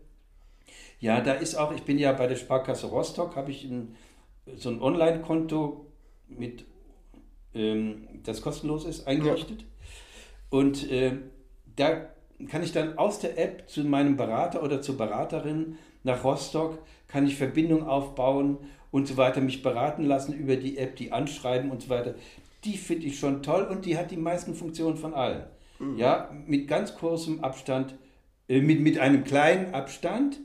Ja, 1.00 1.22
da 1.22 1.34
ist 1.34 1.56
auch, 1.56 1.74
ich 1.74 1.84
bin 1.84 1.98
ja 1.98 2.12
bei 2.12 2.28
der 2.28 2.36
Sparkasse 2.36 2.88
Rostock, 2.88 3.36
habe 3.36 3.52
ich 3.52 3.64
ein, 3.64 3.96
so 4.56 4.70
ein 4.70 4.82
Online-Konto 4.82 5.86
mit, 6.28 6.66
ähm, 7.54 8.08
das 8.24 8.42
kostenlos 8.42 8.86
ist, 8.86 9.08
eingerichtet. 9.08 9.62
Ja. 9.62 9.68
Und 10.50 10.92
äh, 10.92 11.14
da 11.76 12.10
kann 12.48 12.64
ich 12.64 12.72
dann 12.72 12.98
aus 12.98 13.20
der 13.20 13.38
App 13.38 13.70
zu 13.70 13.84
meinem 13.84 14.18
Berater 14.18 14.62
oder 14.64 14.82
zur 14.82 14.98
Beraterin 14.98 15.78
nach 16.04 16.24
Rostock, 16.24 16.80
kann 17.08 17.26
ich 17.26 17.36
Verbindung 17.36 17.88
aufbauen 17.88 18.58
und 18.92 19.08
so 19.08 19.18
weiter, 19.18 19.42
mich 19.42 19.62
beraten 19.62 20.04
lassen 20.04 20.34
über 20.34 20.56
die 20.56 20.78
App, 20.78 20.96
die 20.96 21.12
anschreiben 21.12 21.72
und 21.72 21.82
so 21.84 21.90
weiter. 21.90 22.16
Die 22.64 22.78
finde 22.78 23.08
ich 23.08 23.20
schon 23.20 23.42
toll 23.42 23.64
und 23.64 23.86
die 23.86 23.98
hat 23.98 24.12
die 24.12 24.18
meisten 24.18 24.54
Funktionen 24.54 24.98
von 24.98 25.14
allen. 25.14 25.44
Mhm. 25.80 25.98
Ja, 25.98 26.30
mit 26.46 26.68
ganz 26.68 26.96
kurzem 26.96 27.42
Abstand 27.42 27.96
äh, 28.50 28.62
mit, 28.62 28.82
mit 28.82 29.00
einem 29.00 29.24
kleinen 29.24 29.74
Abstand 29.74 30.40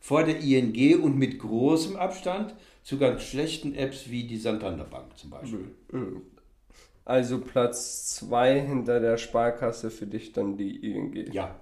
vor 0.00 0.24
der 0.24 0.40
ING 0.40 1.00
und 1.00 1.16
mit 1.16 1.38
großem 1.38 1.96
Abstand 1.96 2.54
zu 2.82 2.98
ganz 2.98 3.22
schlechten 3.22 3.74
Apps 3.74 4.10
wie 4.10 4.24
die 4.24 4.38
Santander 4.38 4.84
Bank 4.84 5.16
zum 5.16 5.30
Beispiel. 5.30 5.70
Mhm. 5.92 6.22
Also 7.04 7.40
Platz 7.40 8.14
2 8.16 8.60
hinter 8.60 9.00
der 9.00 9.18
Sparkasse 9.18 9.90
für 9.90 10.06
dich 10.06 10.32
dann 10.32 10.56
die 10.56 10.76
ING. 10.92 11.32
Ja. 11.32 11.60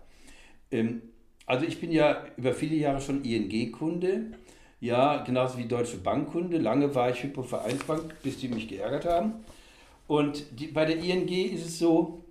Ähm, 0.71 1.03
also 1.47 1.65
ich 1.65 1.81
bin 1.81 1.91
ja 1.91 2.25
über 2.37 2.53
viele 2.53 2.77
Jahre 2.77 3.01
schon 3.01 3.25
ING-Kunde. 3.25 4.33
Ja, 4.81 5.25
genauso 5.25 5.59
wie 5.59 5.65
Deutsche 5.65 5.97
Bank-Kunde. 5.97 6.59
Lange 6.59 6.95
war 6.95 7.11
ich 7.11 7.23
Hypo-Vereinsbank, 7.23 8.23
bis 8.23 8.39
die 8.39 8.49
mich 8.49 8.69
geärgert 8.69 9.07
haben. 9.07 9.35
Und 10.07 10.45
die, 10.59 10.69
bei 10.69 10.85
der 10.85 10.99
ING 10.99 11.29
ist 11.29 11.67
es 11.67 11.79
so, 11.79 12.23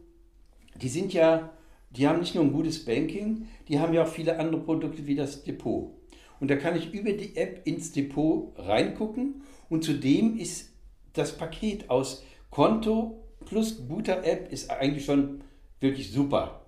die 0.75 0.89
sind 0.89 1.13
ja 1.13 1.51
die 1.91 2.07
haben 2.07 2.19
nicht 2.19 2.35
nur 2.35 2.43
ein 2.43 2.53
gutes 2.53 2.83
Banking, 2.83 3.47
die 3.67 3.79
haben 3.79 3.93
ja 3.93 4.03
auch 4.03 4.07
viele 4.07 4.39
andere 4.39 4.61
Produkte 4.61 5.07
wie 5.07 5.15
das 5.15 5.43
Depot. 5.43 5.91
Und 6.39 6.49
da 6.49 6.55
kann 6.55 6.75
ich 6.75 6.93
über 6.93 7.13
die 7.13 7.35
App 7.35 7.65
ins 7.65 7.91
Depot 7.91 8.53
reingucken 8.57 9.43
und 9.69 9.83
zudem 9.83 10.37
ist 10.37 10.71
das 11.13 11.37
Paket 11.37 11.89
aus 11.89 12.23
Konto 12.49 13.23
plus 13.45 13.87
guter 13.87 14.23
App 14.23 14.51
ist 14.51 14.69
eigentlich 14.69 15.05
schon 15.05 15.41
wirklich 15.79 16.11
super. 16.11 16.61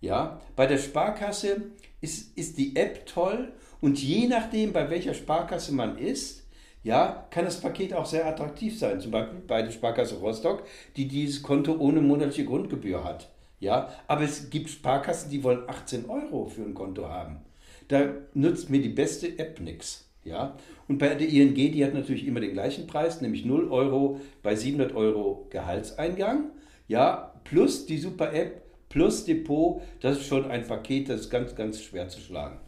Ja, 0.00 0.40
bei 0.56 0.66
der 0.66 0.78
Sparkasse 0.78 1.72
ist, 2.00 2.36
ist 2.38 2.56
die 2.56 2.76
App 2.76 3.04
toll 3.06 3.52
und 3.80 4.02
je 4.02 4.26
nachdem, 4.26 4.72
bei 4.72 4.88
welcher 4.88 5.14
Sparkasse 5.14 5.72
man 5.72 5.98
ist, 5.98 6.46
ja, 6.82 7.26
kann 7.30 7.44
das 7.44 7.60
Paket 7.60 7.92
auch 7.92 8.06
sehr 8.06 8.26
attraktiv 8.26 8.78
sein. 8.78 9.00
Zum 9.00 9.10
Beispiel 9.10 9.40
bei 9.40 9.60
der 9.60 9.70
Sparkasse 9.70 10.16
Rostock, 10.16 10.64
die 10.96 11.06
dieses 11.06 11.42
Konto 11.42 11.76
ohne 11.76 12.00
monatliche 12.00 12.46
Grundgebühr 12.46 13.04
hat. 13.04 13.30
Ja, 13.58 13.90
aber 14.06 14.22
es 14.22 14.48
gibt 14.48 14.70
Sparkassen, 14.70 15.30
die 15.30 15.42
wollen 15.42 15.68
18 15.68 16.08
Euro 16.08 16.46
für 16.46 16.62
ein 16.62 16.72
Konto 16.72 17.06
haben. 17.06 17.42
Da 17.90 18.14
nutzt 18.34 18.70
mir 18.70 18.80
die 18.80 18.88
beste 18.88 19.36
App 19.40 19.58
nichts. 19.58 20.08
Ja, 20.22 20.56
und 20.86 20.98
bei 20.98 21.14
der 21.14 21.28
ING, 21.28 21.54
die 21.54 21.84
hat 21.84 21.92
natürlich 21.92 22.24
immer 22.24 22.40
den 22.40 22.52
gleichen 22.52 22.86
Preis, 22.86 23.20
nämlich 23.20 23.44
0 23.44 23.68
Euro 23.72 24.20
bei 24.42 24.54
700 24.54 24.94
Euro 24.94 25.48
Gehaltseingang. 25.50 26.52
Ja, 26.86 27.34
plus 27.42 27.86
die 27.86 27.98
super 27.98 28.32
App, 28.32 28.62
plus 28.88 29.24
Depot, 29.24 29.82
das 30.00 30.18
ist 30.18 30.26
schon 30.26 30.44
ein 30.44 30.66
Paket, 30.66 31.08
das 31.08 31.22
ist 31.22 31.30
ganz, 31.30 31.56
ganz 31.56 31.82
schwer 31.82 32.08
zu 32.08 32.20
schlagen. 32.20 32.60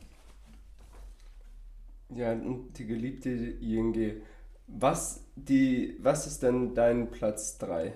Ja, 2.16 2.32
und 2.32 2.76
die 2.78 2.86
geliebte 2.86 3.30
ING. 3.30 4.22
Was, 4.66 5.24
die, 5.36 5.96
was 6.00 6.26
ist 6.26 6.42
denn 6.42 6.74
dein 6.74 7.12
Platz 7.12 7.58
3? 7.58 7.92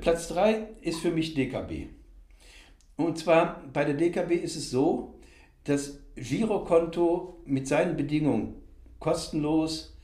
Platz 0.00 0.28
3 0.28 0.68
ist 0.82 1.00
für 1.00 1.10
mich 1.10 1.34
DKB. 1.34 1.88
Und 2.96 3.18
zwar 3.18 3.64
bei 3.72 3.84
der 3.84 3.94
DKB 3.94 4.32
ist 4.32 4.54
es 4.54 4.70
so, 4.70 5.18
das 5.64 5.98
Girokonto 6.20 7.40
mit 7.44 7.68
seinen 7.68 7.96
Bedingungen 7.96 8.54
kostenlos, 8.98 9.96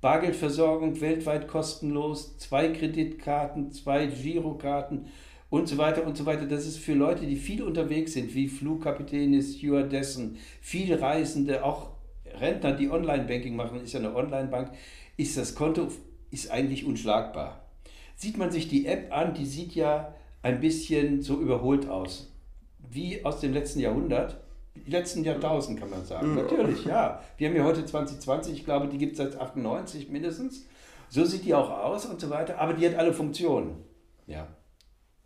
Bargeldversorgung 0.00 1.00
weltweit 1.00 1.46
kostenlos, 1.46 2.36
zwei 2.38 2.68
Kreditkarten, 2.68 3.70
zwei 3.70 4.06
Girokarten 4.06 5.06
und 5.50 5.68
so 5.68 5.78
weiter 5.78 6.06
und 6.06 6.16
so 6.16 6.26
weiter. 6.26 6.46
Das 6.46 6.66
ist 6.66 6.78
für 6.78 6.94
Leute, 6.94 7.26
die 7.26 7.36
viel 7.36 7.62
unterwegs 7.62 8.14
sind, 8.14 8.34
wie 8.34 8.48
Flugkapitäne, 8.48 9.40
Stewardessen, 9.40 10.38
viele 10.60 11.00
Reisende, 11.00 11.64
auch 11.64 11.90
Rentner, 12.40 12.72
die 12.72 12.90
Online-Banking 12.90 13.54
machen, 13.54 13.80
ist 13.80 13.92
ja 13.92 14.00
eine 14.00 14.14
Online-Bank, 14.14 14.72
ist 15.16 15.36
das 15.36 15.54
Konto 15.54 15.88
ist 16.30 16.50
eigentlich 16.50 16.86
unschlagbar. 16.86 17.62
Sieht 18.16 18.38
man 18.38 18.50
sich 18.50 18.68
die 18.68 18.86
App 18.86 19.12
an, 19.12 19.34
die 19.34 19.44
sieht 19.44 19.74
ja 19.74 20.14
ein 20.42 20.60
bisschen 20.60 21.22
so 21.22 21.40
überholt 21.40 21.88
aus. 21.88 22.32
Wie 22.90 23.24
aus 23.24 23.40
dem 23.40 23.52
letzten 23.52 23.80
Jahrhundert. 23.80 24.40
Letzten 24.86 25.24
Jahrtausend 25.24 25.78
kann 25.78 25.90
man 25.90 26.04
sagen. 26.04 26.36
Ja. 26.36 26.42
Natürlich, 26.42 26.84
ja. 26.84 27.22
Wir 27.36 27.48
haben 27.48 27.56
ja 27.56 27.64
heute 27.64 27.84
2020, 27.84 28.54
ich 28.54 28.64
glaube, 28.64 28.88
die 28.88 28.98
gibt 28.98 29.12
es 29.12 29.18
seit 29.18 29.38
98 29.38 30.08
mindestens. 30.08 30.66
So 31.08 31.24
sieht 31.24 31.44
die 31.44 31.54
auch 31.54 31.70
aus 31.70 32.06
und 32.06 32.20
so 32.20 32.30
weiter. 32.30 32.58
Aber 32.58 32.72
die 32.72 32.86
hat 32.86 32.96
alle 32.96 33.12
Funktionen. 33.12 33.84
Ja. 34.26 34.48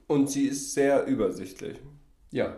Und 0.09 0.31
sie 0.31 0.47
ist 0.47 0.75
sehr 0.75 1.07
übersichtlich. 1.07 1.79
Ja. 2.33 2.57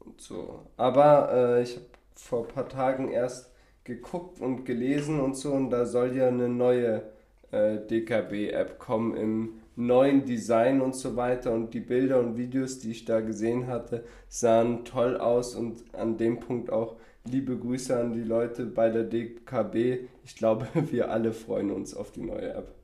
Und 0.00 0.20
so. 0.20 0.66
Aber 0.76 1.32
äh, 1.32 1.62
ich 1.62 1.76
habe 1.76 1.86
vor 2.14 2.46
ein 2.46 2.48
paar 2.48 2.68
Tagen 2.68 3.10
erst 3.10 3.50
geguckt 3.84 4.40
und 4.40 4.64
gelesen 4.64 5.20
und 5.20 5.36
so 5.36 5.52
und 5.52 5.70
da 5.70 5.86
soll 5.86 6.16
ja 6.16 6.28
eine 6.28 6.48
neue 6.48 7.02
äh, 7.50 7.78
DKB-App 7.78 8.78
kommen 8.78 9.16
im 9.16 9.60
neuen 9.76 10.24
Design 10.24 10.80
und 10.80 10.94
so 10.94 11.16
weiter 11.16 11.52
und 11.52 11.74
die 11.74 11.80
Bilder 11.80 12.20
und 12.20 12.36
Videos, 12.36 12.78
die 12.78 12.92
ich 12.92 13.04
da 13.04 13.20
gesehen 13.20 13.66
hatte, 13.66 14.04
sahen 14.28 14.84
toll 14.84 15.16
aus 15.16 15.54
und 15.54 15.82
an 15.94 16.16
dem 16.16 16.40
Punkt 16.40 16.70
auch 16.70 16.96
liebe 17.24 17.56
Grüße 17.56 17.98
an 17.98 18.12
die 18.12 18.22
Leute 18.22 18.66
bei 18.66 18.90
der 18.90 19.04
DKB. 19.04 20.06
Ich 20.24 20.36
glaube, 20.36 20.68
wir 20.90 21.10
alle 21.10 21.32
freuen 21.32 21.70
uns 21.70 21.94
auf 21.94 22.12
die 22.12 22.22
neue 22.22 22.52
App. 22.52 22.74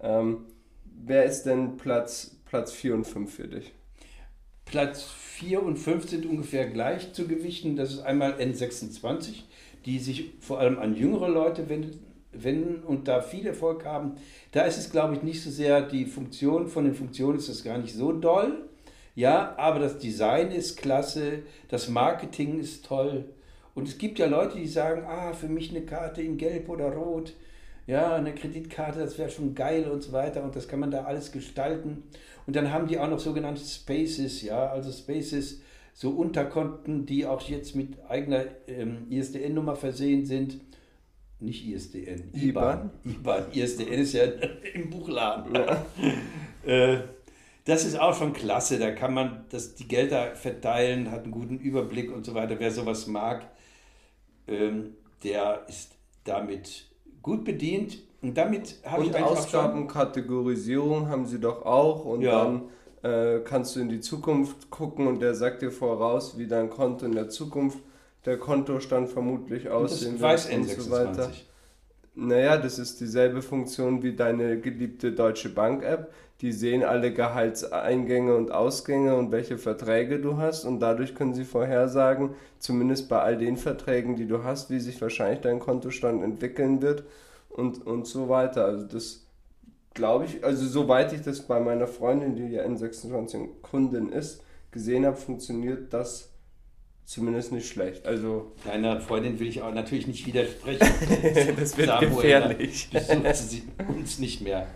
Ähm, 0.00 0.44
wer 0.84 1.24
ist 1.24 1.44
denn 1.44 1.76
Platz, 1.76 2.36
Platz 2.44 2.72
4 2.72 2.94
und 2.94 3.04
5 3.04 3.34
für 3.34 3.48
dich? 3.48 3.72
Platz 4.64 5.04
4 5.04 5.62
und 5.62 5.76
5 5.78 6.08
sind 6.08 6.26
ungefähr 6.26 6.68
gleich 6.68 7.12
zu 7.12 7.26
gewichten. 7.26 7.76
Das 7.76 7.92
ist 7.92 8.00
einmal 8.00 8.34
N26, 8.34 9.44
die 9.84 9.98
sich 9.98 10.32
vor 10.40 10.58
allem 10.58 10.78
an 10.78 10.96
jüngere 10.96 11.28
Leute 11.28 11.68
wendet, 11.68 11.98
wenden 12.42 12.82
und 12.82 13.08
da 13.08 13.20
viel 13.20 13.46
Erfolg 13.46 13.84
haben. 13.84 14.16
Da 14.52 14.62
ist 14.62 14.78
es, 14.78 14.90
glaube 14.90 15.14
ich, 15.14 15.22
nicht 15.22 15.42
so 15.42 15.50
sehr 15.50 15.82
die 15.82 16.06
Funktion, 16.06 16.68
von 16.68 16.84
den 16.84 16.94
Funktionen 16.94 17.38
ist 17.38 17.48
das 17.48 17.64
gar 17.64 17.78
nicht 17.78 17.94
so 17.94 18.12
doll. 18.12 18.66
Ja, 19.14 19.54
aber 19.56 19.78
das 19.78 19.98
Design 19.98 20.50
ist 20.50 20.76
klasse, 20.76 21.40
das 21.68 21.88
Marketing 21.88 22.58
ist 22.60 22.84
toll. 22.84 23.24
Und 23.74 23.88
es 23.88 23.98
gibt 23.98 24.18
ja 24.18 24.26
Leute, 24.26 24.58
die 24.58 24.66
sagen, 24.66 25.04
ah, 25.06 25.32
für 25.32 25.48
mich 25.48 25.70
eine 25.70 25.86
Karte 25.86 26.22
in 26.22 26.36
Gelb 26.36 26.68
oder 26.68 26.92
Rot, 26.92 27.32
ja, 27.86 28.14
eine 28.16 28.34
Kreditkarte, 28.34 28.98
das 28.98 29.18
wäre 29.18 29.30
schon 29.30 29.54
geil 29.54 29.90
und 29.90 30.02
so 30.02 30.12
weiter. 30.12 30.42
Und 30.42 30.54
das 30.54 30.68
kann 30.68 30.80
man 30.80 30.90
da 30.90 31.04
alles 31.04 31.32
gestalten. 31.32 32.02
Und 32.46 32.56
dann 32.56 32.72
haben 32.72 32.88
die 32.88 32.98
auch 32.98 33.08
noch 33.08 33.18
sogenannte 33.18 33.62
Spaces, 33.64 34.42
ja, 34.42 34.70
also 34.70 34.92
Spaces, 34.92 35.62
so 35.94 36.10
Unterkonten, 36.10 37.06
die 37.06 37.24
auch 37.24 37.40
jetzt 37.42 37.74
mit 37.74 37.94
eigener 38.08 38.44
ähm, 38.66 39.06
ISDN-Nummer 39.08 39.76
versehen 39.76 40.26
sind 40.26 40.60
nicht 41.40 41.66
ISDN, 41.66 42.30
IBAN. 42.32 42.90
IBAN. 43.04 43.52
ISDN 43.52 43.92
ist 43.92 44.14
ja 44.14 44.24
im 44.74 44.90
Buchladen. 44.90 45.54
Ja. 45.54 45.86
Äh, 46.64 46.98
das 47.64 47.84
ist 47.84 47.96
auch 47.96 48.12
schon 48.18 48.32
klasse. 48.32 48.80
Da 48.80 48.90
kann 48.90 49.14
man 49.14 49.44
das, 49.50 49.76
die 49.76 49.86
Gelder 49.86 50.34
verteilen, 50.34 51.12
hat 51.12 51.22
einen 51.22 51.30
guten 51.30 51.58
Überblick 51.58 52.12
und 52.12 52.26
so 52.26 52.34
weiter. 52.34 52.56
Wer 52.58 52.72
sowas 52.72 53.06
mag, 53.06 53.46
ähm, 54.48 54.94
der 55.22 55.64
ist 55.68 55.92
damit 56.24 56.86
gut 57.22 57.44
bedient. 57.44 57.98
Und 58.20 58.36
damit 58.36 58.80
habe 58.84 59.04
ich 59.04 59.14
Ausgabenkategorisierung 59.14 61.08
haben 61.08 61.26
sie 61.26 61.38
doch 61.38 61.64
auch. 61.64 62.04
Und 62.04 62.22
ja. 62.22 62.44
dann 62.44 62.62
äh, 63.02 63.40
kannst 63.44 63.76
du 63.76 63.80
in 63.80 63.88
die 63.88 64.00
Zukunft 64.00 64.70
gucken 64.70 65.06
und 65.06 65.20
der 65.20 65.34
sagt 65.34 65.62
dir 65.62 65.70
voraus, 65.70 66.38
wie 66.38 66.46
dein 66.46 66.70
Konto 66.70 67.06
in 67.06 67.12
der 67.12 67.28
Zukunft 67.28 67.78
der 68.26 68.36
Kontostand 68.36 69.08
vermutlich 69.08 69.70
aussehen 69.70 70.20
wird 70.20 70.52
und 70.52 70.68
so 70.68 70.90
weiter. 70.90 71.30
Naja, 72.14 72.56
das 72.56 72.78
ist 72.78 73.00
dieselbe 73.00 73.42
Funktion 73.42 74.02
wie 74.02 74.16
deine 74.16 74.58
geliebte 74.58 75.12
Deutsche 75.12 75.50
Bank 75.50 75.82
App. 75.84 76.12
Die 76.40 76.52
sehen 76.52 76.82
alle 76.82 77.12
Gehaltseingänge 77.12 78.34
und 78.34 78.52
Ausgänge 78.52 79.16
und 79.16 79.32
welche 79.32 79.58
Verträge 79.58 80.18
du 80.18 80.36
hast 80.36 80.64
und 80.64 80.80
dadurch 80.80 81.14
können 81.14 81.34
sie 81.34 81.44
vorhersagen, 81.44 82.34
zumindest 82.58 83.08
bei 83.08 83.20
all 83.20 83.38
den 83.38 83.56
Verträgen, 83.56 84.16
die 84.16 84.26
du 84.26 84.44
hast, 84.44 84.70
wie 84.70 84.80
sich 84.80 85.00
wahrscheinlich 85.00 85.40
dein 85.40 85.60
Kontostand 85.60 86.22
entwickeln 86.22 86.82
wird 86.82 87.04
und, 87.48 87.86
und 87.86 88.06
so 88.06 88.28
weiter. 88.28 88.64
Also 88.66 88.86
das 88.86 89.26
glaube 89.94 90.26
ich, 90.26 90.44
also 90.44 90.66
soweit 90.66 91.12
ich 91.12 91.22
das 91.22 91.40
bei 91.40 91.58
meiner 91.60 91.86
Freundin, 91.86 92.34
die 92.36 92.48
ja 92.48 92.64
N26 92.64 93.62
Kundin 93.62 94.10
ist, 94.10 94.42
gesehen 94.70 95.06
habe, 95.06 95.16
funktioniert 95.16 95.92
das 95.92 96.30
zumindest 97.06 97.52
nicht 97.52 97.68
schlecht. 97.68 98.04
Also 98.04 98.52
Deiner 98.64 99.00
Freundin 99.00 99.38
will 99.38 99.46
ich 99.46 99.62
auch 99.62 99.72
natürlich 99.72 100.06
nicht 100.06 100.26
widersprechen. 100.26 100.80
das 101.56 101.76
wird 101.78 101.88
Samuel, 101.88 102.10
gefährlich. 102.10 102.90
Besucht 102.90 103.36
sie 103.36 103.62
uns 103.88 104.18
nicht 104.18 104.42
mehr. 104.42 104.66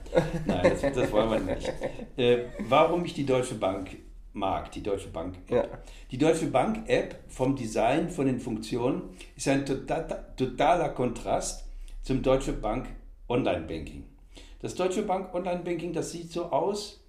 Nein, 0.46 0.62
das, 0.62 0.80
das 0.80 1.12
wollen 1.12 1.30
wir 1.30 1.54
nicht. 1.54 1.72
Äh, 2.16 2.44
warum 2.60 3.04
ich 3.04 3.14
die 3.14 3.26
Deutsche 3.26 3.56
Bank 3.56 3.96
mag, 4.32 4.70
die 4.72 4.82
Deutsche 4.82 5.08
Bank 5.08 5.36
App. 5.48 5.50
Ja. 5.50 5.78
Die 6.10 6.18
Deutsche 6.18 6.46
Bank 6.46 6.88
App 6.88 7.18
vom 7.28 7.56
Design, 7.56 8.08
von 8.08 8.26
den 8.26 8.38
Funktionen, 8.38 9.02
ist 9.36 9.48
ein 9.48 9.66
total, 9.66 10.32
totaler 10.36 10.90
Kontrast 10.90 11.66
zum 12.02 12.22
Deutsche 12.22 12.52
Bank 12.52 12.86
Online 13.28 13.66
Banking. 13.66 14.04
Das 14.60 14.74
Deutsche 14.76 15.02
Bank 15.02 15.34
Online 15.34 15.62
Banking, 15.64 15.92
das 15.92 16.12
sieht 16.12 16.30
so 16.30 16.44
aus, 16.46 17.02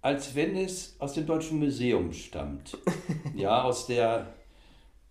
als 0.00 0.34
wenn 0.34 0.56
es 0.56 0.96
aus 1.00 1.14
dem 1.14 1.26
Deutschen 1.26 1.58
Museum 1.58 2.12
stammt. 2.12 2.76
ja, 3.34 3.62
aus 3.62 3.86
der 3.86 4.34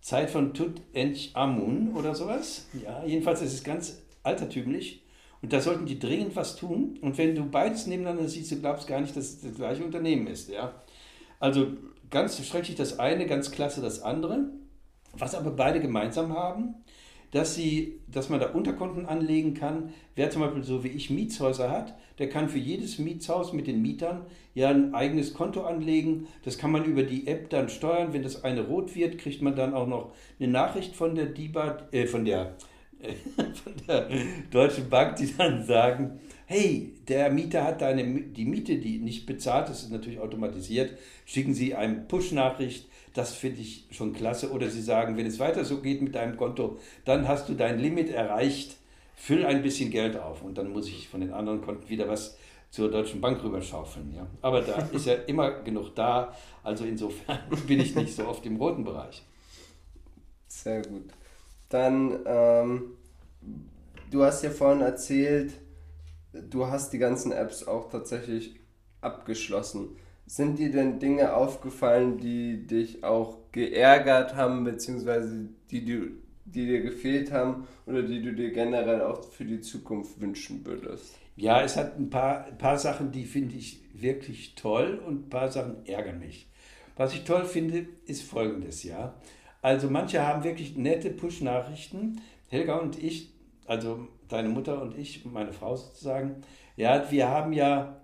Zeit 0.04 0.28
von 0.28 0.52
Tutanchamun 0.52 1.94
oder 1.94 2.14
sowas. 2.14 2.66
Ja, 2.74 3.02
jedenfalls 3.06 3.40
ist 3.40 3.54
es 3.54 3.64
ganz 3.64 4.02
altertümlich. 4.22 5.02
Und 5.40 5.54
da 5.54 5.62
sollten 5.62 5.86
die 5.86 5.98
dringend 5.98 6.36
was 6.36 6.56
tun. 6.56 6.98
Und 7.00 7.16
wenn 7.16 7.34
du 7.34 7.48
beides 7.48 7.86
nebeneinander 7.86 8.28
siehst, 8.28 8.52
du 8.52 8.60
glaubst 8.60 8.86
gar 8.86 9.00
nicht, 9.00 9.16
dass 9.16 9.24
es 9.24 9.40
das 9.40 9.54
gleiche 9.54 9.82
Unternehmen 9.82 10.26
ist. 10.26 10.50
Ja? 10.50 10.74
Also 11.40 11.68
ganz 12.10 12.38
schrecklich 12.46 12.76
das 12.76 12.98
eine, 12.98 13.24
ganz 13.24 13.50
klasse 13.50 13.80
das 13.80 14.02
andere. 14.02 14.50
Was 15.14 15.34
aber 15.34 15.52
beide 15.52 15.80
gemeinsam 15.80 16.34
haben, 16.34 16.74
dass, 17.34 17.56
sie, 17.56 17.98
dass 18.06 18.28
man 18.28 18.38
da 18.38 18.50
Unterkonten 18.50 19.06
anlegen 19.06 19.54
kann. 19.54 19.92
Wer 20.14 20.30
zum 20.30 20.42
Beispiel 20.42 20.62
so 20.62 20.84
wie 20.84 20.88
ich 20.88 21.10
Mietshäuser 21.10 21.68
hat, 21.68 21.96
der 22.20 22.28
kann 22.28 22.48
für 22.48 22.60
jedes 22.60 23.00
Mietshaus 23.00 23.52
mit 23.52 23.66
den 23.66 23.82
Mietern 23.82 24.22
ja 24.54 24.68
ein 24.68 24.94
eigenes 24.94 25.34
Konto 25.34 25.64
anlegen. 25.64 26.28
Das 26.44 26.58
kann 26.58 26.70
man 26.70 26.84
über 26.84 27.02
die 27.02 27.26
App 27.26 27.50
dann 27.50 27.68
steuern. 27.68 28.12
Wenn 28.12 28.22
das 28.22 28.44
eine 28.44 28.60
rot 28.60 28.94
wird, 28.94 29.18
kriegt 29.18 29.42
man 29.42 29.56
dann 29.56 29.74
auch 29.74 29.88
noch 29.88 30.12
eine 30.38 30.46
Nachricht 30.46 30.94
von 30.94 31.16
der 31.16 31.26
DIBA, 31.26 31.88
äh, 31.90 32.06
von 32.06 32.24
der, 32.24 32.54
äh, 33.00 33.14
von 33.64 33.72
der 33.88 34.08
Deutschen 34.52 34.88
Bank, 34.88 35.16
die 35.16 35.36
dann 35.36 35.64
sagen, 35.64 36.20
hey, 36.46 36.94
der 37.08 37.30
Mieter 37.30 37.64
hat 37.64 37.80
deine, 37.80 38.04
die 38.04 38.44
Miete, 38.44 38.78
die 38.78 38.98
nicht 38.98 39.26
bezahlt, 39.26 39.68
das 39.68 39.82
ist 39.82 39.90
natürlich 39.90 40.20
automatisiert, 40.20 40.98
schicken 41.24 41.54
Sie 41.54 41.74
eine 41.74 41.94
Push-Nachricht, 41.94 42.86
das 43.14 43.34
finde 43.34 43.60
ich 43.60 43.86
schon 43.90 44.12
klasse. 44.12 44.50
Oder 44.50 44.68
Sie 44.68 44.82
sagen, 44.82 45.16
wenn 45.16 45.26
es 45.26 45.38
weiter 45.38 45.64
so 45.64 45.80
geht 45.80 46.02
mit 46.02 46.14
deinem 46.14 46.36
Konto, 46.36 46.78
dann 47.04 47.28
hast 47.28 47.48
du 47.48 47.54
dein 47.54 47.78
Limit 47.78 48.10
erreicht, 48.10 48.76
füll 49.14 49.46
ein 49.46 49.62
bisschen 49.62 49.90
Geld 49.90 50.16
auf 50.16 50.42
und 50.42 50.58
dann 50.58 50.72
muss 50.72 50.88
ich 50.88 51.08
von 51.08 51.20
den 51.20 51.32
anderen 51.32 51.62
Konten 51.62 51.88
wieder 51.88 52.08
was 52.08 52.36
zur 52.70 52.90
Deutschen 52.90 53.20
Bank 53.20 53.42
rüberschaufeln. 53.42 54.12
Ja. 54.14 54.26
Aber 54.42 54.60
da 54.60 54.74
ist 54.92 55.06
ja 55.06 55.14
immer 55.14 55.62
genug 55.62 55.94
da, 55.94 56.34
also 56.62 56.84
insofern 56.84 57.38
bin 57.66 57.80
ich 57.80 57.94
nicht 57.94 58.14
so 58.14 58.26
oft 58.26 58.44
im 58.46 58.56
roten 58.56 58.84
Bereich. 58.84 59.22
Sehr 60.48 60.82
gut. 60.82 61.10
Dann, 61.68 62.18
ähm, 62.26 62.82
du 64.10 64.24
hast 64.24 64.42
ja 64.42 64.50
vorhin 64.50 64.82
erzählt, 64.82 65.52
du 66.50 66.66
hast 66.66 66.92
die 66.92 66.98
ganzen 66.98 67.32
Apps 67.32 67.66
auch 67.66 67.90
tatsächlich 67.90 68.60
abgeschlossen. 69.00 69.96
Sind 70.26 70.58
dir 70.58 70.70
denn 70.70 70.98
Dinge 70.98 71.34
aufgefallen, 71.34 72.18
die 72.18 72.66
dich 72.66 73.04
auch 73.04 73.38
geärgert 73.52 74.34
haben, 74.36 74.64
beziehungsweise 74.64 75.48
die, 75.70 75.84
du, 75.84 76.10
die 76.46 76.66
dir 76.66 76.80
gefehlt 76.80 77.30
haben 77.30 77.66
oder 77.86 78.02
die 78.02 78.22
du 78.22 78.32
dir 78.32 78.50
generell 78.52 79.02
auch 79.02 79.22
für 79.22 79.44
die 79.44 79.60
Zukunft 79.60 80.20
wünschen 80.20 80.64
würdest? 80.64 81.14
Ja, 81.36 81.62
es 81.62 81.76
hat 81.76 81.98
ein 81.98 82.10
paar, 82.10 82.46
ein 82.46 82.58
paar 82.58 82.78
Sachen, 82.78 83.12
die 83.12 83.24
finde 83.24 83.56
ich 83.56 83.82
wirklich 83.92 84.54
toll 84.54 85.02
und 85.06 85.26
ein 85.26 85.30
paar 85.30 85.50
Sachen 85.50 85.84
ärgern 85.84 86.20
mich. 86.20 86.48
Was 86.96 87.12
ich 87.12 87.24
toll 87.24 87.44
finde, 87.44 87.86
ist 88.06 88.22
folgendes, 88.22 88.84
ja. 88.84 89.14
Also 89.60 89.90
manche 89.90 90.24
haben 90.26 90.44
wirklich 90.44 90.76
nette 90.76 91.10
Push-Nachrichten. 91.10 92.20
Helga 92.48 92.76
und 92.76 93.02
ich, 93.02 93.33
also 93.66 94.08
deine 94.28 94.48
Mutter 94.48 94.80
und 94.82 94.96
ich, 94.96 95.24
meine 95.24 95.52
Frau 95.52 95.76
sozusagen, 95.76 96.42
ja, 96.76 97.10
wir 97.10 97.28
haben 97.28 97.52
ja 97.52 98.00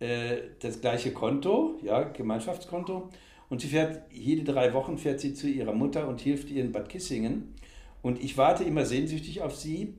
äh, 0.00 0.38
das 0.60 0.80
gleiche 0.80 1.12
Konto, 1.12 1.78
ja, 1.82 2.02
Gemeinschaftskonto. 2.04 3.10
Und 3.48 3.60
sie 3.60 3.68
fährt 3.68 4.02
jede 4.10 4.50
drei 4.50 4.72
Wochen 4.72 4.98
fährt 4.98 5.20
sie 5.20 5.34
zu 5.34 5.48
ihrer 5.48 5.72
Mutter 5.72 6.08
und 6.08 6.20
hilft 6.20 6.50
ihr 6.50 6.64
in 6.64 6.72
Bad 6.72 6.88
Kissingen. 6.88 7.54
Und 8.02 8.22
ich 8.22 8.36
warte 8.36 8.64
immer 8.64 8.84
sehnsüchtig 8.84 9.42
auf 9.42 9.54
sie. 9.54 9.98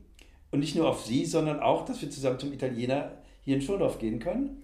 Und 0.51 0.59
nicht 0.59 0.75
nur 0.75 0.89
auf 0.89 1.05
sie, 1.05 1.25
sondern 1.25 1.59
auch, 1.59 1.85
dass 1.85 2.01
wir 2.01 2.09
zusammen 2.09 2.39
zum 2.39 2.53
Italiener 2.53 3.11
hier 3.41 3.55
in 3.55 3.61
Schondorf 3.61 3.99
gehen 3.99 4.19
können, 4.19 4.63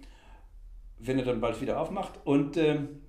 wenn 0.98 1.18
er 1.18 1.24
dann 1.24 1.40
bald 1.40 1.60
wieder 1.60 1.80
aufmacht. 1.80 2.12
Und, 2.24 2.56
ähm, 2.56 3.00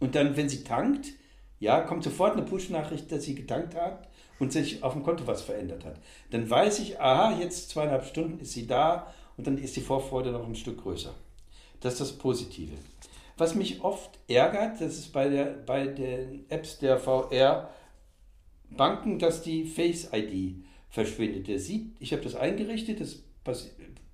und 0.00 0.14
dann, 0.14 0.36
wenn 0.36 0.48
sie 0.48 0.64
tankt, 0.64 1.12
ja, 1.58 1.80
kommt 1.80 2.04
sofort 2.04 2.32
eine 2.32 2.42
Push-Nachricht, 2.42 3.10
dass 3.10 3.24
sie 3.24 3.34
getankt 3.34 3.74
hat 3.74 4.08
und 4.38 4.52
sich 4.52 4.82
auf 4.82 4.92
dem 4.92 5.02
Konto 5.02 5.26
was 5.26 5.42
verändert 5.42 5.84
hat. 5.84 6.00
Dann 6.30 6.48
weiß 6.48 6.78
ich, 6.80 7.00
aha, 7.00 7.38
jetzt 7.40 7.70
zweieinhalb 7.70 8.04
Stunden 8.04 8.38
ist 8.40 8.52
sie 8.52 8.66
da 8.66 9.12
und 9.36 9.46
dann 9.46 9.58
ist 9.58 9.76
die 9.76 9.80
Vorfreude 9.80 10.32
noch 10.32 10.46
ein 10.46 10.54
Stück 10.54 10.82
größer. 10.82 11.14
Das 11.80 11.94
ist 11.94 12.00
das 12.00 12.12
Positive. 12.12 12.74
Was 13.38 13.54
mich 13.54 13.82
oft 13.82 14.18
ärgert, 14.28 14.80
das 14.80 14.96
ist 14.96 15.12
bei, 15.12 15.28
der, 15.28 15.44
bei 15.44 15.86
den 15.86 16.46
Apps 16.48 16.78
der 16.78 16.98
VR 16.98 17.70
Banken, 18.70 19.18
dass 19.18 19.42
die 19.42 19.64
Face 19.64 20.10
ID 20.12 20.64
verschwindet. 20.88 21.48
Der 21.48 21.58
sieht, 21.58 21.94
ich 22.00 22.12
habe 22.12 22.22
das 22.22 22.34
eingerichtet, 22.34 23.00
das 23.00 23.70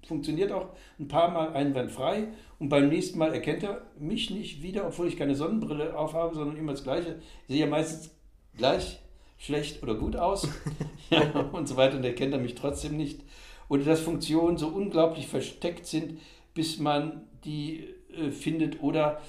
funktioniert 0.06 0.50
auch 0.50 0.70
ein 0.98 1.08
paar 1.08 1.30
Mal 1.30 1.52
einwandfrei 1.54 2.28
und 2.58 2.68
beim 2.68 2.88
nächsten 2.88 3.18
Mal 3.18 3.32
erkennt 3.32 3.62
er 3.62 3.86
mich 3.98 4.30
nicht 4.30 4.62
wieder, 4.62 4.86
obwohl 4.86 5.06
ich 5.06 5.16
keine 5.16 5.36
Sonnenbrille 5.36 5.96
aufhabe, 5.96 6.34
sondern 6.34 6.56
immer 6.56 6.72
das 6.72 6.82
Gleiche. 6.82 7.20
Ich 7.46 7.54
sehe 7.54 7.64
ja 7.64 7.66
meistens 7.66 8.10
gleich 8.56 9.00
schlecht 9.42 9.82
oder 9.82 9.94
gut 9.94 10.16
aus 10.16 10.48
ja, 11.10 11.30
und 11.52 11.66
so 11.68 11.76
weiter 11.76 11.96
und 11.96 12.04
erkennt 12.04 12.32
er 12.32 12.38
mich 12.38 12.54
trotzdem 12.54 12.96
nicht 12.96 13.20
oder 13.68 13.84
dass 13.84 14.00
Funktionen 14.00 14.56
so 14.56 14.68
unglaublich 14.68 15.26
versteckt 15.26 15.86
sind, 15.86 16.20
bis 16.54 16.78
man 16.78 17.22
die 17.44 17.88
äh, 18.16 18.30
findet 18.30 18.82
oder 18.82 19.20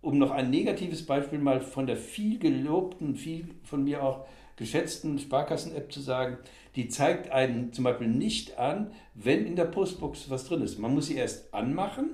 um 0.00 0.18
noch 0.18 0.30
ein 0.30 0.50
negatives 0.50 1.04
Beispiel 1.04 1.38
mal 1.38 1.60
von 1.60 1.86
der 1.86 1.96
viel 1.96 2.38
gelobten, 2.38 3.16
viel 3.16 3.48
von 3.64 3.84
mir 3.84 4.02
auch 4.02 4.26
geschätzten 4.56 5.18
Sparkassen-App 5.18 5.90
zu 5.90 6.00
sagen, 6.00 6.38
die 6.76 6.88
zeigt 6.88 7.30
einen 7.32 7.72
zum 7.72 7.84
Beispiel 7.84 8.08
nicht 8.08 8.58
an, 8.58 8.92
wenn 9.14 9.46
in 9.46 9.56
der 9.56 9.64
Postbox 9.64 10.30
was 10.30 10.46
drin 10.46 10.62
ist. 10.62 10.78
Man 10.78 10.94
muss 10.94 11.06
sie 11.06 11.16
erst 11.16 11.52
anmachen, 11.54 12.10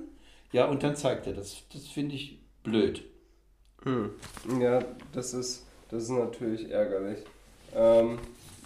ja, 0.51 0.65
und 0.65 0.83
dann 0.83 0.95
zeigt 0.95 1.27
er. 1.27 1.33
Das, 1.33 1.63
das 1.71 1.87
finde 1.87 2.15
ich 2.15 2.39
blöd. 2.63 3.03
Hm. 3.83 4.11
Ja, 4.59 4.83
das 5.11 5.33
ist, 5.33 5.67
das 5.91 6.03
ist 6.03 6.09
natürlich 6.09 6.71
ärgerlich. 6.71 7.19
Ähm, 7.75 8.17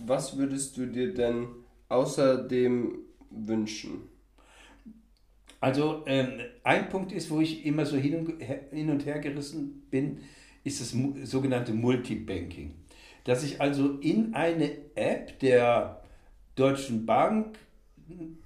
was 0.05 0.37
würdest 0.37 0.77
du 0.77 0.85
dir 0.85 1.13
denn 1.13 1.47
außerdem 1.89 2.99
wünschen? 3.31 4.09
Also 5.59 6.03
ähm, 6.05 6.41
ein 6.63 6.89
Punkt 6.89 7.11
ist, 7.11 7.31
wo 7.31 7.41
ich 7.41 7.65
immer 7.65 7.85
so 7.85 7.97
hin 7.97 8.15
und, 8.15 8.39
her, 8.39 8.61
hin 8.71 8.89
und 8.91 9.05
her 9.05 9.19
gerissen 9.19 9.87
bin, 9.89 10.19
ist 10.63 10.81
das 10.81 10.95
sogenannte 11.29 11.73
Multibanking. 11.73 12.75
Dass 13.23 13.43
ich 13.43 13.59
also 13.59 13.97
in 14.01 14.35
eine 14.35 14.71
App 14.93 15.39
der 15.39 16.01
Deutschen 16.55 17.05
Bank 17.05 17.57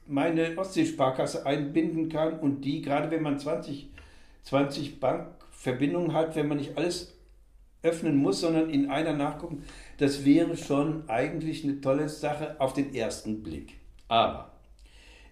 meine 0.08 0.58
Ostseesparkasse 0.58 1.46
einbinden 1.46 2.08
kann 2.08 2.40
und 2.40 2.62
die, 2.62 2.82
gerade 2.82 3.12
wenn 3.12 3.22
man 3.22 3.38
20, 3.38 3.90
20 4.44 5.00
Bankverbindungen 5.00 6.14
hat, 6.14 6.36
wenn 6.36 6.48
man 6.48 6.58
nicht 6.58 6.78
alles 6.78 7.19
öffnen 7.82 8.18
muss, 8.18 8.42
sondern 8.42 8.70
in 8.70 8.90
einer 8.90 9.14
nachgucken, 9.14 9.64
das 9.98 10.26
wäre 10.26 10.58
schon 10.58 11.08
eigentlich 11.10 11.64
eine 11.64 11.82
tolle 11.82 12.10
Sache 12.10 12.60
auf 12.60 12.74
den 12.74 12.94
ersten 12.94 13.42
Blick. 13.42 13.76
Aber 14.08 14.52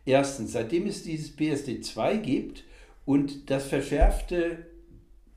erstens, 0.06 0.54
seitdem 0.54 0.88
es 0.88 1.04
dieses 1.04 1.38
PSD2 1.38 2.18
gibt 2.18 2.64
und 3.06 3.50
das 3.50 3.68
verschärfte, 3.68 4.66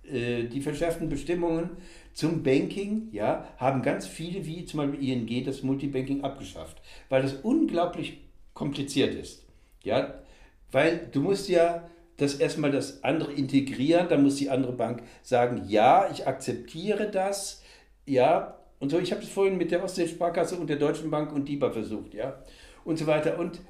äh, 0.05 0.45
die 0.45 0.61
verschärften 0.61 1.09
Bestimmungen 1.09 1.71
zum 2.13 2.43
Banking, 2.43 3.09
ja, 3.13 3.49
haben 3.57 3.83
ganz 3.83 4.07
viele, 4.07 4.45
wie 4.47 4.65
zum 4.65 4.79
Beispiel 4.79 5.09
ING, 5.09 5.45
das 5.45 5.63
Multibanking 5.63 6.23
abgeschafft, 6.23 6.81
weil 7.09 7.23
das 7.23 7.35
unglaublich 7.35 8.19
kompliziert 8.55 9.15
ist. 9.15 9.45
Ja, 9.83 10.15
weil 10.71 11.09
du 11.11 11.21
musst 11.21 11.49
ja 11.49 11.89
das 12.21 12.35
erstmal 12.35 12.71
das 12.71 13.03
andere 13.03 13.33
integrieren, 13.33 14.09
dann 14.09 14.23
muss 14.23 14.37
die 14.37 14.51
andere 14.51 14.73
Bank 14.73 15.03
sagen, 15.23 15.63
ja, 15.67 16.11
ich 16.13 16.27
akzeptiere 16.27 17.11
das, 17.11 17.63
ja, 18.05 18.59
und 18.79 18.91
so. 18.91 18.99
Ich 18.99 19.13
habe 19.13 19.23
es 19.23 19.29
vorhin 19.29 19.57
mit 19.57 19.71
der 19.71 19.83
Ostsee-Sparkasse 19.83 20.57
und 20.57 20.69
der 20.69 20.77
Deutschen 20.77 21.11
Bank 21.11 21.33
und 21.33 21.49
DIBA 21.49 21.71
versucht, 21.71 22.15
ja, 22.15 22.43
und 22.85 22.99
so 22.99 23.07
weiter. 23.07 23.39
Und 23.39 23.61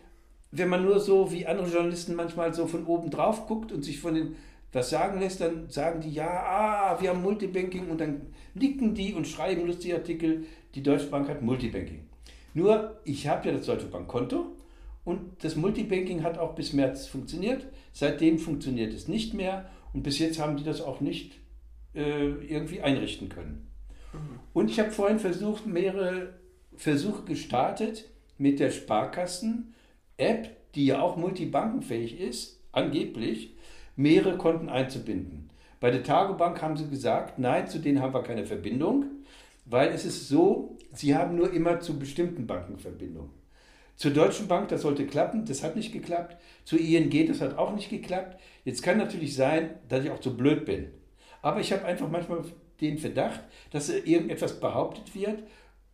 wenn 0.51 0.69
man 0.69 0.85
nur 0.85 0.99
so 0.99 1.31
wie 1.31 1.47
andere 1.47 1.69
Journalisten 1.69 2.17
manchmal 2.17 2.53
so 2.53 2.67
von 2.67 2.87
oben 2.87 3.11
drauf 3.11 3.47
guckt 3.47 3.71
und 3.71 3.85
sich 3.85 4.01
von 4.01 4.15
den 4.15 4.37
was 4.73 4.91
sagen 4.91 5.19
lässt, 5.19 5.41
dann 5.41 5.69
sagen 5.69 6.01
die, 6.01 6.13
ja, 6.13 6.29
ah, 6.29 7.01
wir 7.01 7.11
haben 7.11 7.23
Multibanking 7.23 7.89
und 7.89 8.01
dann 8.01 8.21
nicken 8.55 8.95
die 8.95 9.15
und 9.15 9.27
schreiben 9.27 9.67
lustige 9.67 9.97
Artikel, 9.97 10.45
die 10.75 10.83
Deutsche 10.83 11.07
Bank 11.07 11.29
hat 11.29 11.43
Multibanking. 11.43 12.07
Nur, 12.55 13.01
ich 13.05 13.27
habe 13.27 13.49
ja 13.49 13.55
das 13.55 13.67
Deutsche 13.67 13.87
Bankkonto 13.87 14.47
und 15.05 15.43
das 15.43 15.57
Multibanking 15.57 16.23
hat 16.23 16.39
auch 16.39 16.55
bis 16.55 16.73
März 16.73 17.07
funktioniert. 17.07 17.67
Seitdem 17.93 18.39
funktioniert 18.39 18.93
es 18.93 19.09
nicht 19.09 19.35
mehr 19.35 19.69
und 19.93 20.03
bis 20.03 20.19
jetzt 20.19 20.39
haben 20.39 20.57
die 20.57 20.65
das 20.65 20.81
auch 20.81 21.01
nicht 21.01 21.39
äh, 21.95 22.29
irgendwie 22.47 22.81
einrichten 22.81 23.29
können. 23.29 23.69
Mhm. 24.13 24.41
Und 24.53 24.71
ich 24.71 24.79
habe 24.79 24.91
vorhin 24.91 25.19
versucht, 25.19 25.67
mehrere 25.67 26.35
Versuche 26.77 27.25
gestartet 27.25 28.09
mit 28.39 28.61
der 28.61 28.71
Sparkassen-App, 28.71 30.57
die 30.75 30.87
ja 30.87 31.03
auch 31.03 31.17
multibankenfähig 31.17 32.21
ist, 32.21 32.61
angeblich, 32.73 33.55
mehrere 33.97 34.39
Konten 34.39 34.69
einzubinden. 34.69 35.51
Bei 35.81 35.91
der 35.91 36.03
Tagobank 36.03 36.63
haben 36.63 36.77
sie 36.77 36.89
gesagt, 36.89 37.39
nein, 37.39 37.67
zu 37.67 37.79
denen 37.79 38.01
haben 38.01 38.15
wir 38.15 38.23
keine 38.23 38.47
Verbindung, 38.47 39.07
weil 39.65 39.89
es 39.91 40.05
ist 40.05 40.29
so, 40.29 40.77
sie 40.93 41.17
haben 41.17 41.37
nur 41.37 41.53
immer 41.53 41.81
zu 41.81 41.99
bestimmten 41.99 42.47
Banken 42.47 42.79
Verbindung. 42.79 43.31
Zur 44.01 44.13
Deutschen 44.13 44.49
Bank, 44.49 44.69
das 44.69 44.81
sollte 44.81 45.05
klappen, 45.05 45.45
das 45.45 45.63
hat 45.63 45.77
nicht 45.77 45.93
geklappt. 45.93 46.39
Zur 46.65 46.81
ING, 46.81 47.27
das 47.29 47.43
hat 47.43 47.59
auch 47.59 47.75
nicht 47.75 47.91
geklappt. 47.91 48.41
Jetzt 48.65 48.83
kann 48.83 48.97
natürlich 48.97 49.35
sein, 49.35 49.75
dass 49.91 50.03
ich 50.03 50.11
auch 50.11 50.21
zu 50.21 50.39
blöd 50.39 50.65
bin. 50.65 50.87
Aber 51.43 51.61
ich 51.61 51.71
habe 51.71 51.85
einfach 51.85 52.09
manchmal 52.09 52.43
den 52.81 52.97
Verdacht, 52.97 53.41
dass 53.73 53.91
irgendetwas 53.91 54.59
behauptet 54.59 55.15
wird 55.15 55.43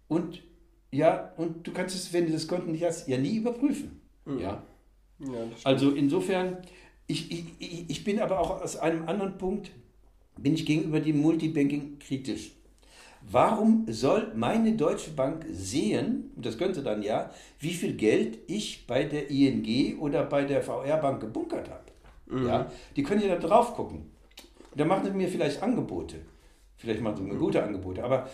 und 0.07 0.45
ja, 0.93 1.33
und 1.37 1.67
du 1.67 1.73
kannst 1.73 1.97
es, 1.97 2.13
wenn 2.13 2.27
du 2.27 2.33
das 2.33 2.47
Konto 2.47 2.71
nicht 2.71 2.85
hast, 2.85 3.09
ja 3.09 3.19
nie 3.19 3.39
überprüfen. 3.39 4.01
Mhm. 4.25 4.39
Ja. 4.39 4.63
ja 5.19 5.49
also 5.65 5.91
insofern, 5.91 6.59
ich, 7.09 7.33
ich, 7.59 7.91
ich 7.91 8.05
bin 8.05 8.21
aber 8.21 8.39
auch 8.39 8.63
aus 8.63 8.77
einem 8.77 9.09
anderen 9.09 9.37
Punkt, 9.37 9.73
bin 10.39 10.55
ich 10.55 10.65
gegenüber 10.65 11.01
dem 11.01 11.21
Multibanking 11.21 11.99
kritisch. 11.99 12.53
Warum 13.29 13.87
soll 13.89 14.33
meine 14.37 14.73
Deutsche 14.73 15.11
Bank 15.11 15.47
sehen, 15.51 16.31
und 16.37 16.47
das 16.47 16.59
könnte 16.59 16.83
dann 16.83 17.03
ja, 17.03 17.31
wie 17.59 17.75
viel 17.75 17.95
Geld 17.95 18.39
ich 18.47 18.87
bei 18.87 19.03
der 19.05 19.31
ING 19.31 19.99
oder 19.99 20.25
bei 20.25 20.45
der 20.45 20.63
VR-Bank 20.63 21.21
gebunkert 21.21 21.69
habe? 21.69 21.85
Mhm. 22.27 22.47
Ja, 22.47 22.71
die 22.95 23.03
können 23.03 23.23
ja 23.23 23.35
da 23.35 23.47
drauf 23.47 23.75
gucken. 23.75 24.11
Da 24.77 24.85
machen 24.85 25.05
sie 25.05 25.11
mir 25.11 25.29
vielleicht 25.29 25.63
Angebote. 25.63 26.17
Vielleicht 26.77 27.01
machen 27.01 27.17
sie 27.17 27.23
mir 27.23 27.35
gute 27.37 27.63
Angebote. 27.63 28.05
Aber 28.05 28.29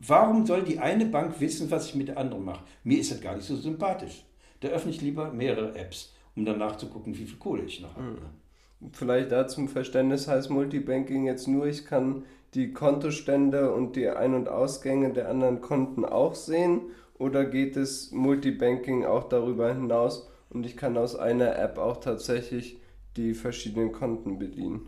warum 0.00 0.44
soll 0.44 0.62
die 0.62 0.78
eine 0.78 1.06
Bank 1.06 1.40
wissen, 1.40 1.70
was 1.70 1.86
ich 1.86 1.94
mit 1.94 2.08
der 2.08 2.18
anderen 2.18 2.44
mache? 2.44 2.64
Mir 2.82 2.98
ist 2.98 3.12
das 3.12 3.20
gar 3.20 3.36
nicht 3.36 3.46
so 3.46 3.56
sympathisch. 3.56 4.24
Da 4.60 4.68
öffne 4.68 4.90
ich 4.90 5.00
lieber 5.00 5.32
mehrere 5.32 5.74
Apps, 5.74 6.12
um 6.36 6.44
dann 6.44 6.58
nachzugucken, 6.58 7.16
wie 7.16 7.24
viel 7.24 7.38
Kohle 7.38 7.62
ich 7.62 7.80
noch 7.80 7.94
habe. 7.94 8.08
Mhm. 8.08 8.90
Vielleicht 8.92 9.32
da 9.32 9.46
zum 9.46 9.68
Verständnis 9.68 10.28
heißt 10.28 10.50
Multibanking 10.50 11.24
jetzt 11.24 11.48
nur, 11.48 11.66
ich 11.66 11.86
kann 11.86 12.24
die 12.54 12.72
Kontostände 12.72 13.72
und 13.72 13.96
die 13.96 14.08
Ein- 14.08 14.34
und 14.34 14.48
Ausgänge 14.48 15.12
der 15.12 15.28
anderen 15.28 15.60
Konten 15.60 16.04
auch 16.04 16.34
sehen? 16.34 16.82
Oder 17.18 17.44
geht 17.44 17.76
es 17.76 18.10
Multibanking 18.12 19.04
auch 19.04 19.28
darüber 19.28 19.72
hinaus 19.72 20.28
und 20.50 20.66
ich 20.66 20.76
kann 20.76 20.96
aus 20.96 21.16
einer 21.16 21.56
App 21.58 21.78
auch 21.78 21.98
tatsächlich 21.98 22.78
die 23.16 23.34
verschiedenen 23.34 23.92
Konten 23.92 24.38
bedienen? 24.38 24.86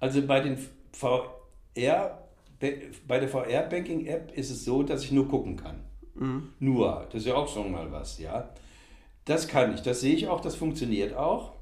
Also 0.00 0.22
bei 0.22 0.40
den 0.40 0.58
VR, 0.92 2.18
bei 3.06 3.18
der 3.18 3.28
VR-Banking-App 3.28 4.36
ist 4.36 4.50
es 4.50 4.64
so, 4.64 4.82
dass 4.82 5.04
ich 5.04 5.12
nur 5.12 5.28
gucken 5.28 5.56
kann. 5.56 5.80
Mhm. 6.14 6.48
Nur, 6.60 7.06
das 7.10 7.22
ist 7.22 7.26
ja 7.28 7.34
auch 7.34 7.48
schon 7.48 7.72
mal 7.72 7.90
was, 7.90 8.18
ja. 8.18 8.50
Das 9.24 9.46
kann 9.46 9.74
ich, 9.74 9.82
das 9.82 10.00
sehe 10.00 10.14
ich 10.14 10.28
auch, 10.28 10.40
das 10.40 10.54
funktioniert 10.54 11.14
auch. 11.14 11.54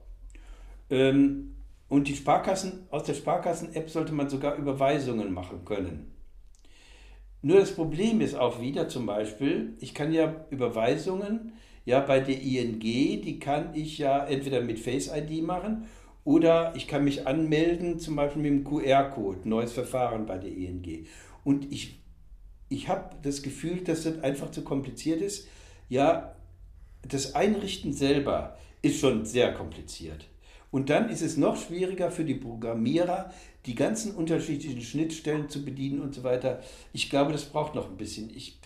Ähm, 0.88 1.55
und 1.88 2.08
die 2.08 2.16
Sparkassen, 2.16 2.86
aus 2.90 3.04
der 3.04 3.14
Sparkassen-App 3.14 3.90
sollte 3.90 4.12
man 4.12 4.28
sogar 4.28 4.56
Überweisungen 4.56 5.32
machen 5.32 5.64
können. 5.64 6.12
Nur 7.42 7.60
das 7.60 7.72
Problem 7.72 8.20
ist 8.20 8.34
auch 8.34 8.60
wieder 8.60 8.88
zum 8.88 9.06
Beispiel, 9.06 9.74
ich 9.78 9.94
kann 9.94 10.12
ja 10.12 10.46
Überweisungen, 10.50 11.52
ja 11.84 12.00
bei 12.00 12.20
der 12.20 12.40
ING, 12.42 12.80
die 12.80 13.38
kann 13.38 13.74
ich 13.74 13.98
ja 13.98 14.24
entweder 14.26 14.60
mit 14.60 14.80
Face 14.80 15.10
ID 15.14 15.44
machen 15.44 15.86
oder 16.24 16.74
ich 16.74 16.88
kann 16.88 17.04
mich 17.04 17.26
anmelden, 17.28 18.00
zum 18.00 18.16
Beispiel 18.16 18.42
mit 18.42 18.50
dem 18.50 18.64
QR-Code, 18.64 19.48
neues 19.48 19.72
Verfahren 19.72 20.26
bei 20.26 20.38
der 20.38 20.50
ING. 20.50 21.06
Und 21.44 21.72
ich, 21.72 22.02
ich 22.68 22.88
habe 22.88 23.14
das 23.22 23.42
Gefühl, 23.42 23.82
dass 23.82 24.02
das 24.02 24.18
einfach 24.24 24.50
zu 24.50 24.64
kompliziert 24.64 25.20
ist. 25.20 25.46
Ja, 25.88 26.34
das 27.06 27.36
Einrichten 27.36 27.92
selber 27.92 28.58
ist 28.82 28.98
schon 28.98 29.24
sehr 29.24 29.54
kompliziert. 29.54 30.26
Und 30.76 30.90
dann 30.90 31.08
ist 31.08 31.22
es 31.22 31.38
noch 31.38 31.56
schwieriger 31.56 32.10
für 32.10 32.26
die 32.26 32.34
Programmierer, 32.34 33.30
die 33.64 33.74
ganzen 33.74 34.14
unterschiedlichen 34.14 34.82
Schnittstellen 34.82 35.48
zu 35.48 35.64
bedienen 35.64 36.02
und 36.02 36.14
so 36.14 36.22
weiter. 36.22 36.60
Ich 36.92 37.08
glaube, 37.08 37.32
das 37.32 37.46
braucht 37.46 37.74
noch 37.74 37.88
ein 37.88 37.96
bisschen. 37.96 38.28
Ich, 38.28 38.60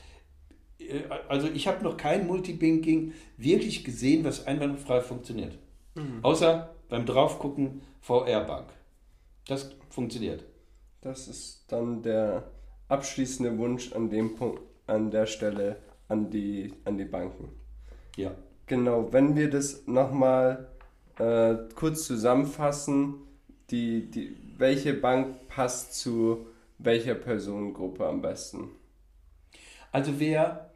äh, 0.80 1.02
also 1.28 1.46
ich 1.46 1.68
habe 1.68 1.84
noch 1.84 1.96
kein 1.96 2.26
Multibanking 2.26 3.12
wirklich 3.36 3.84
gesehen, 3.84 4.24
was 4.24 4.44
einwandfrei 4.44 5.02
funktioniert. 5.02 5.56
Mhm. 5.94 6.18
Außer 6.22 6.74
beim 6.88 7.06
Draufgucken 7.06 7.82
VR-Bank. 8.00 8.66
Das 9.46 9.70
funktioniert. 9.88 10.42
Das 11.02 11.28
ist 11.28 11.66
dann 11.68 12.02
der 12.02 12.50
abschließende 12.88 13.56
Wunsch 13.56 13.92
an 13.92 14.10
dem 14.10 14.34
Punkt, 14.34 14.62
an 14.88 15.12
der 15.12 15.26
Stelle 15.26 15.76
an 16.08 16.28
die, 16.28 16.74
an 16.84 16.98
die 16.98 17.04
Banken. 17.04 17.50
Ja. 18.16 18.32
Genau, 18.66 19.12
wenn 19.12 19.36
wir 19.36 19.48
das 19.48 19.86
nochmal 19.86 20.66
äh, 21.20 21.58
kurz 21.74 22.06
zusammenfassen, 22.06 23.14
die, 23.70 24.10
die, 24.10 24.36
welche 24.56 24.94
Bank 24.94 25.48
passt 25.48 25.94
zu 25.94 26.46
welcher 26.78 27.14
Personengruppe 27.14 28.06
am 28.06 28.22
besten? 28.22 28.70
Also 29.92 30.18
wer 30.18 30.70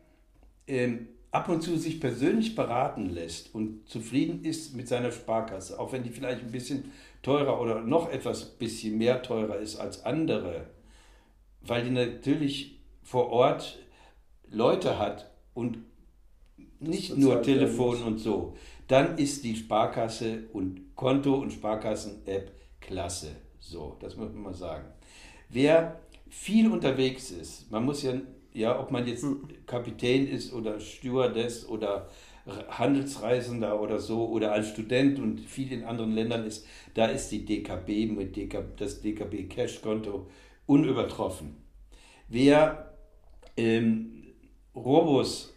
ähm, 0.67 1.09
ab 1.31 1.49
und 1.49 1.63
zu 1.63 1.79
sich 1.79 2.01
persönlich 2.01 2.55
beraten 2.55 3.09
lässt 3.09 3.55
und 3.55 3.89
zufrieden 3.89 4.45
ist 4.45 4.77
mit 4.77 4.87
seiner 4.87 5.13
Sparkasse, 5.13 5.81
auch 5.81 5.93
wenn 5.93 6.03
die 6.03 6.11
vielleicht 6.11 6.43
ein 6.43 6.53
bisschen 6.53 6.93
teurer 7.23 7.61
oder 7.61 7.81
noch 7.81 8.11
etwas 8.11 8.45
bisschen 8.45 8.99
mehr 8.99 9.23
teurer 9.23 9.59
ist 9.59 9.77
als 9.77 10.05
andere, 10.05 10.67
weil 11.63 11.85
die 11.85 11.91
natürlich 11.91 12.79
vor 13.03 13.31
Ort 13.31 13.79
Leute 14.51 14.99
hat 14.99 15.31
und 15.55 15.79
nicht 16.81 17.17
nur 17.17 17.43
Telefon 17.43 18.03
und 18.03 18.19
so, 18.19 18.57
dann 18.89 19.19
ist 19.19 19.45
die 19.45 19.57
Sparkasse 19.57 20.45
und 20.53 20.95
Konto 20.95 21.35
und 21.35 21.53
Sparkassen-App 21.53 22.53
klasse. 22.81 23.37
So, 23.61 23.97
das 24.01 24.17
muss 24.17 24.33
man 24.33 24.43
mal 24.43 24.55
sagen. 24.55 24.87
Wer 25.49 26.01
viel 26.29 26.71
unterwegs 26.71 27.31
ist, 27.31 27.71
man 27.71 27.85
muss 27.85 28.03
ja, 28.03 28.15
ja, 28.53 28.79
ob 28.79 28.91
man 28.91 29.07
jetzt 29.07 29.23
hm. 29.23 29.49
Kapitän 29.67 30.27
ist 30.29 30.53
oder 30.53 30.81
Stewardess 30.81 31.67
oder 31.67 32.09
Handelsreisender 32.47 33.81
oder 33.81 33.99
so 33.99 34.29
oder 34.29 34.53
als 34.53 34.69
Student 34.69 35.19
und 35.19 35.41
viel 35.41 35.73
in 35.73 35.85
anderen 35.85 36.13
Ländern 36.13 36.45
ist, 36.45 36.67
da 36.93 37.07
ist 37.07 37.31
die 37.31 37.45
DKB 37.45 38.07
mit 38.07 38.37
DKB, 38.37 38.77
das 38.77 39.01
DKB 39.01 39.49
Cash-Konto 39.49 40.27
unübertroffen. 40.67 41.57
Wer 42.29 42.95
ähm, 43.57 44.25
Robus 44.75 45.54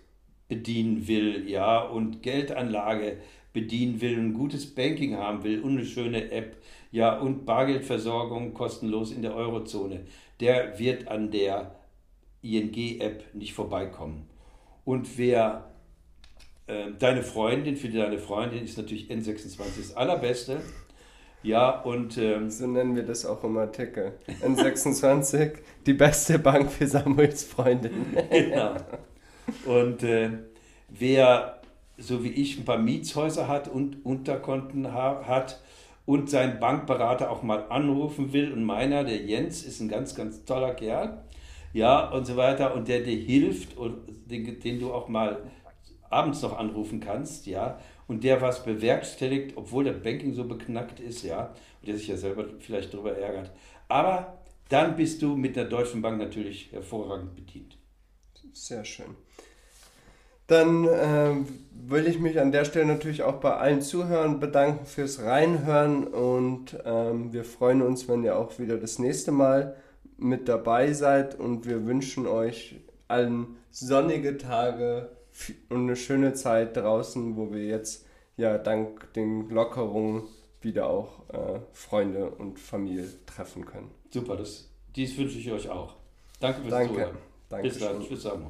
bedienen 0.47 1.07
will, 1.07 1.49
ja, 1.49 1.79
und 1.81 2.23
Geldanlage 2.23 3.17
bedienen 3.53 4.01
will, 4.01 4.17
ein 4.17 4.33
gutes 4.33 4.73
Banking 4.73 5.17
haben 5.17 5.43
will 5.43 5.61
und 5.61 5.77
eine 5.77 5.85
schöne 5.85 6.31
App, 6.31 6.57
ja, 6.91 7.17
und 7.17 7.45
Bargeldversorgung 7.45 8.53
kostenlos 8.53 9.11
in 9.11 9.21
der 9.21 9.35
Eurozone, 9.35 10.05
der 10.39 10.77
wird 10.79 11.07
an 11.07 11.31
der 11.31 11.75
ING-App 12.41 13.33
nicht 13.33 13.53
vorbeikommen. 13.53 14.29
Und 14.85 15.17
wer 15.17 15.71
äh, 16.67 16.91
deine 16.97 17.23
Freundin, 17.23 17.75
für 17.75 17.89
deine 17.89 18.19
Freundin 18.19 18.63
ist 18.63 18.77
natürlich 18.77 19.09
N26 19.09 19.57
das 19.77 19.95
allerbeste, 19.95 20.61
Ja, 21.43 21.69
und. 21.81 22.17
Ähm, 22.17 22.49
so 22.49 22.67
nennen 22.67 22.95
wir 22.95 23.03
das 23.03 23.25
auch 23.25 23.43
im 23.43 23.57
Artikel. 23.57 24.13
N26, 24.41 25.53
die 25.85 25.93
beste 25.93 26.39
Bank 26.39 26.71
für 26.71 26.87
Samuels 26.87 27.43
Freundin. 27.43 28.17
genau. 28.29 28.75
Und 29.65 30.03
äh, 30.03 30.31
wer, 30.89 31.61
so 31.97 32.23
wie 32.23 32.31
ich, 32.31 32.57
ein 32.57 32.65
paar 32.65 32.77
Mietshäuser 32.77 33.47
hat 33.47 33.67
und 33.67 34.05
Unterkonten 34.05 34.93
ha 34.93 35.23
hat 35.25 35.61
und 36.05 36.29
seinen 36.29 36.59
Bankberater 36.59 37.29
auch 37.29 37.43
mal 37.43 37.65
anrufen 37.69 38.33
will, 38.33 38.53
und 38.53 38.63
meiner, 38.63 39.03
der 39.03 39.17
Jens, 39.17 39.63
ist 39.63 39.81
ein 39.81 39.89
ganz, 39.89 40.15
ganz 40.15 40.45
toller 40.45 40.73
Kerl, 40.73 41.21
ja, 41.73 42.09
und 42.09 42.25
so 42.25 42.37
weiter, 42.37 42.73
und 42.73 42.87
der 42.87 43.01
dir 43.01 43.17
hilft 43.17 43.77
und 43.77 43.97
den, 44.25 44.59
den 44.59 44.79
du 44.79 44.93
auch 44.93 45.09
mal 45.09 45.43
abends 46.09 46.41
noch 46.41 46.57
anrufen 46.57 46.99
kannst, 46.99 47.45
ja, 47.45 47.79
und 48.07 48.23
der 48.23 48.41
was 48.41 48.63
bewerkstelligt, 48.63 49.57
obwohl 49.57 49.83
der 49.83 49.93
Banking 49.93 50.33
so 50.33 50.45
beknackt 50.45 51.01
ist, 51.01 51.23
ja, 51.23 51.53
und 51.81 51.87
der 51.87 51.97
sich 51.97 52.07
ja 52.07 52.15
selber 52.15 52.45
vielleicht 52.59 52.93
darüber 52.93 53.17
ärgert. 53.17 53.51
Aber 53.89 54.37
dann 54.69 54.95
bist 54.95 55.21
du 55.21 55.35
mit 55.35 55.55
der 55.55 55.65
Deutschen 55.65 56.01
Bank 56.01 56.17
natürlich 56.17 56.71
hervorragend 56.71 57.35
bedient. 57.35 57.77
Sehr 58.53 58.85
schön. 58.85 59.15
Dann 60.47 60.85
äh, 60.85 61.35
will 61.73 62.07
ich 62.07 62.19
mich 62.19 62.39
an 62.39 62.51
der 62.51 62.63
Stelle 62.63 62.85
natürlich 62.85 63.23
auch 63.23 63.35
bei 63.35 63.55
allen 63.55 63.81
Zuhörern 63.81 64.39
bedanken 64.39 64.85
fürs 64.85 65.21
Reinhören 65.21 66.07
und 66.07 66.77
ähm, 66.85 67.33
wir 67.33 67.43
freuen 67.43 67.81
uns, 67.81 68.07
wenn 68.07 68.23
ihr 68.23 68.37
auch 68.37 68.57
wieder 68.57 68.77
das 68.77 68.97
nächste 68.97 69.31
Mal 69.31 69.75
mit 70.17 70.47
dabei 70.47 70.93
seid 70.93 71.37
und 71.37 71.67
wir 71.67 71.85
wünschen 71.85 72.27
euch 72.27 72.79
allen 73.07 73.57
sonnige 73.71 74.37
Tage 74.37 75.09
und 75.69 75.81
eine 75.81 75.95
schöne 75.95 76.33
Zeit 76.33 76.77
draußen, 76.77 77.35
wo 77.35 77.51
wir 77.53 77.65
jetzt 77.65 78.05
ja 78.37 78.57
dank 78.57 79.13
den 79.13 79.49
Lockerungen 79.49 80.23
wieder 80.61 80.89
auch 80.89 81.29
äh, 81.29 81.59
Freunde 81.73 82.29
und 82.29 82.59
Familie 82.59 83.07
treffen 83.25 83.65
können. 83.65 83.91
Super, 84.09 84.37
das, 84.37 84.69
dies 84.95 85.17
wünsche 85.17 85.37
ich 85.37 85.51
euch 85.51 85.69
auch. 85.69 85.95
Danke 86.39 86.61
fürs 86.61 86.71
Danke. 86.71 86.93
Zuhören. 86.93 87.17
Danke. 87.49 87.69
Bis 87.69 87.79
dann. 87.79 88.01
Tschüss, 88.01 88.23
Samu. 88.23 88.49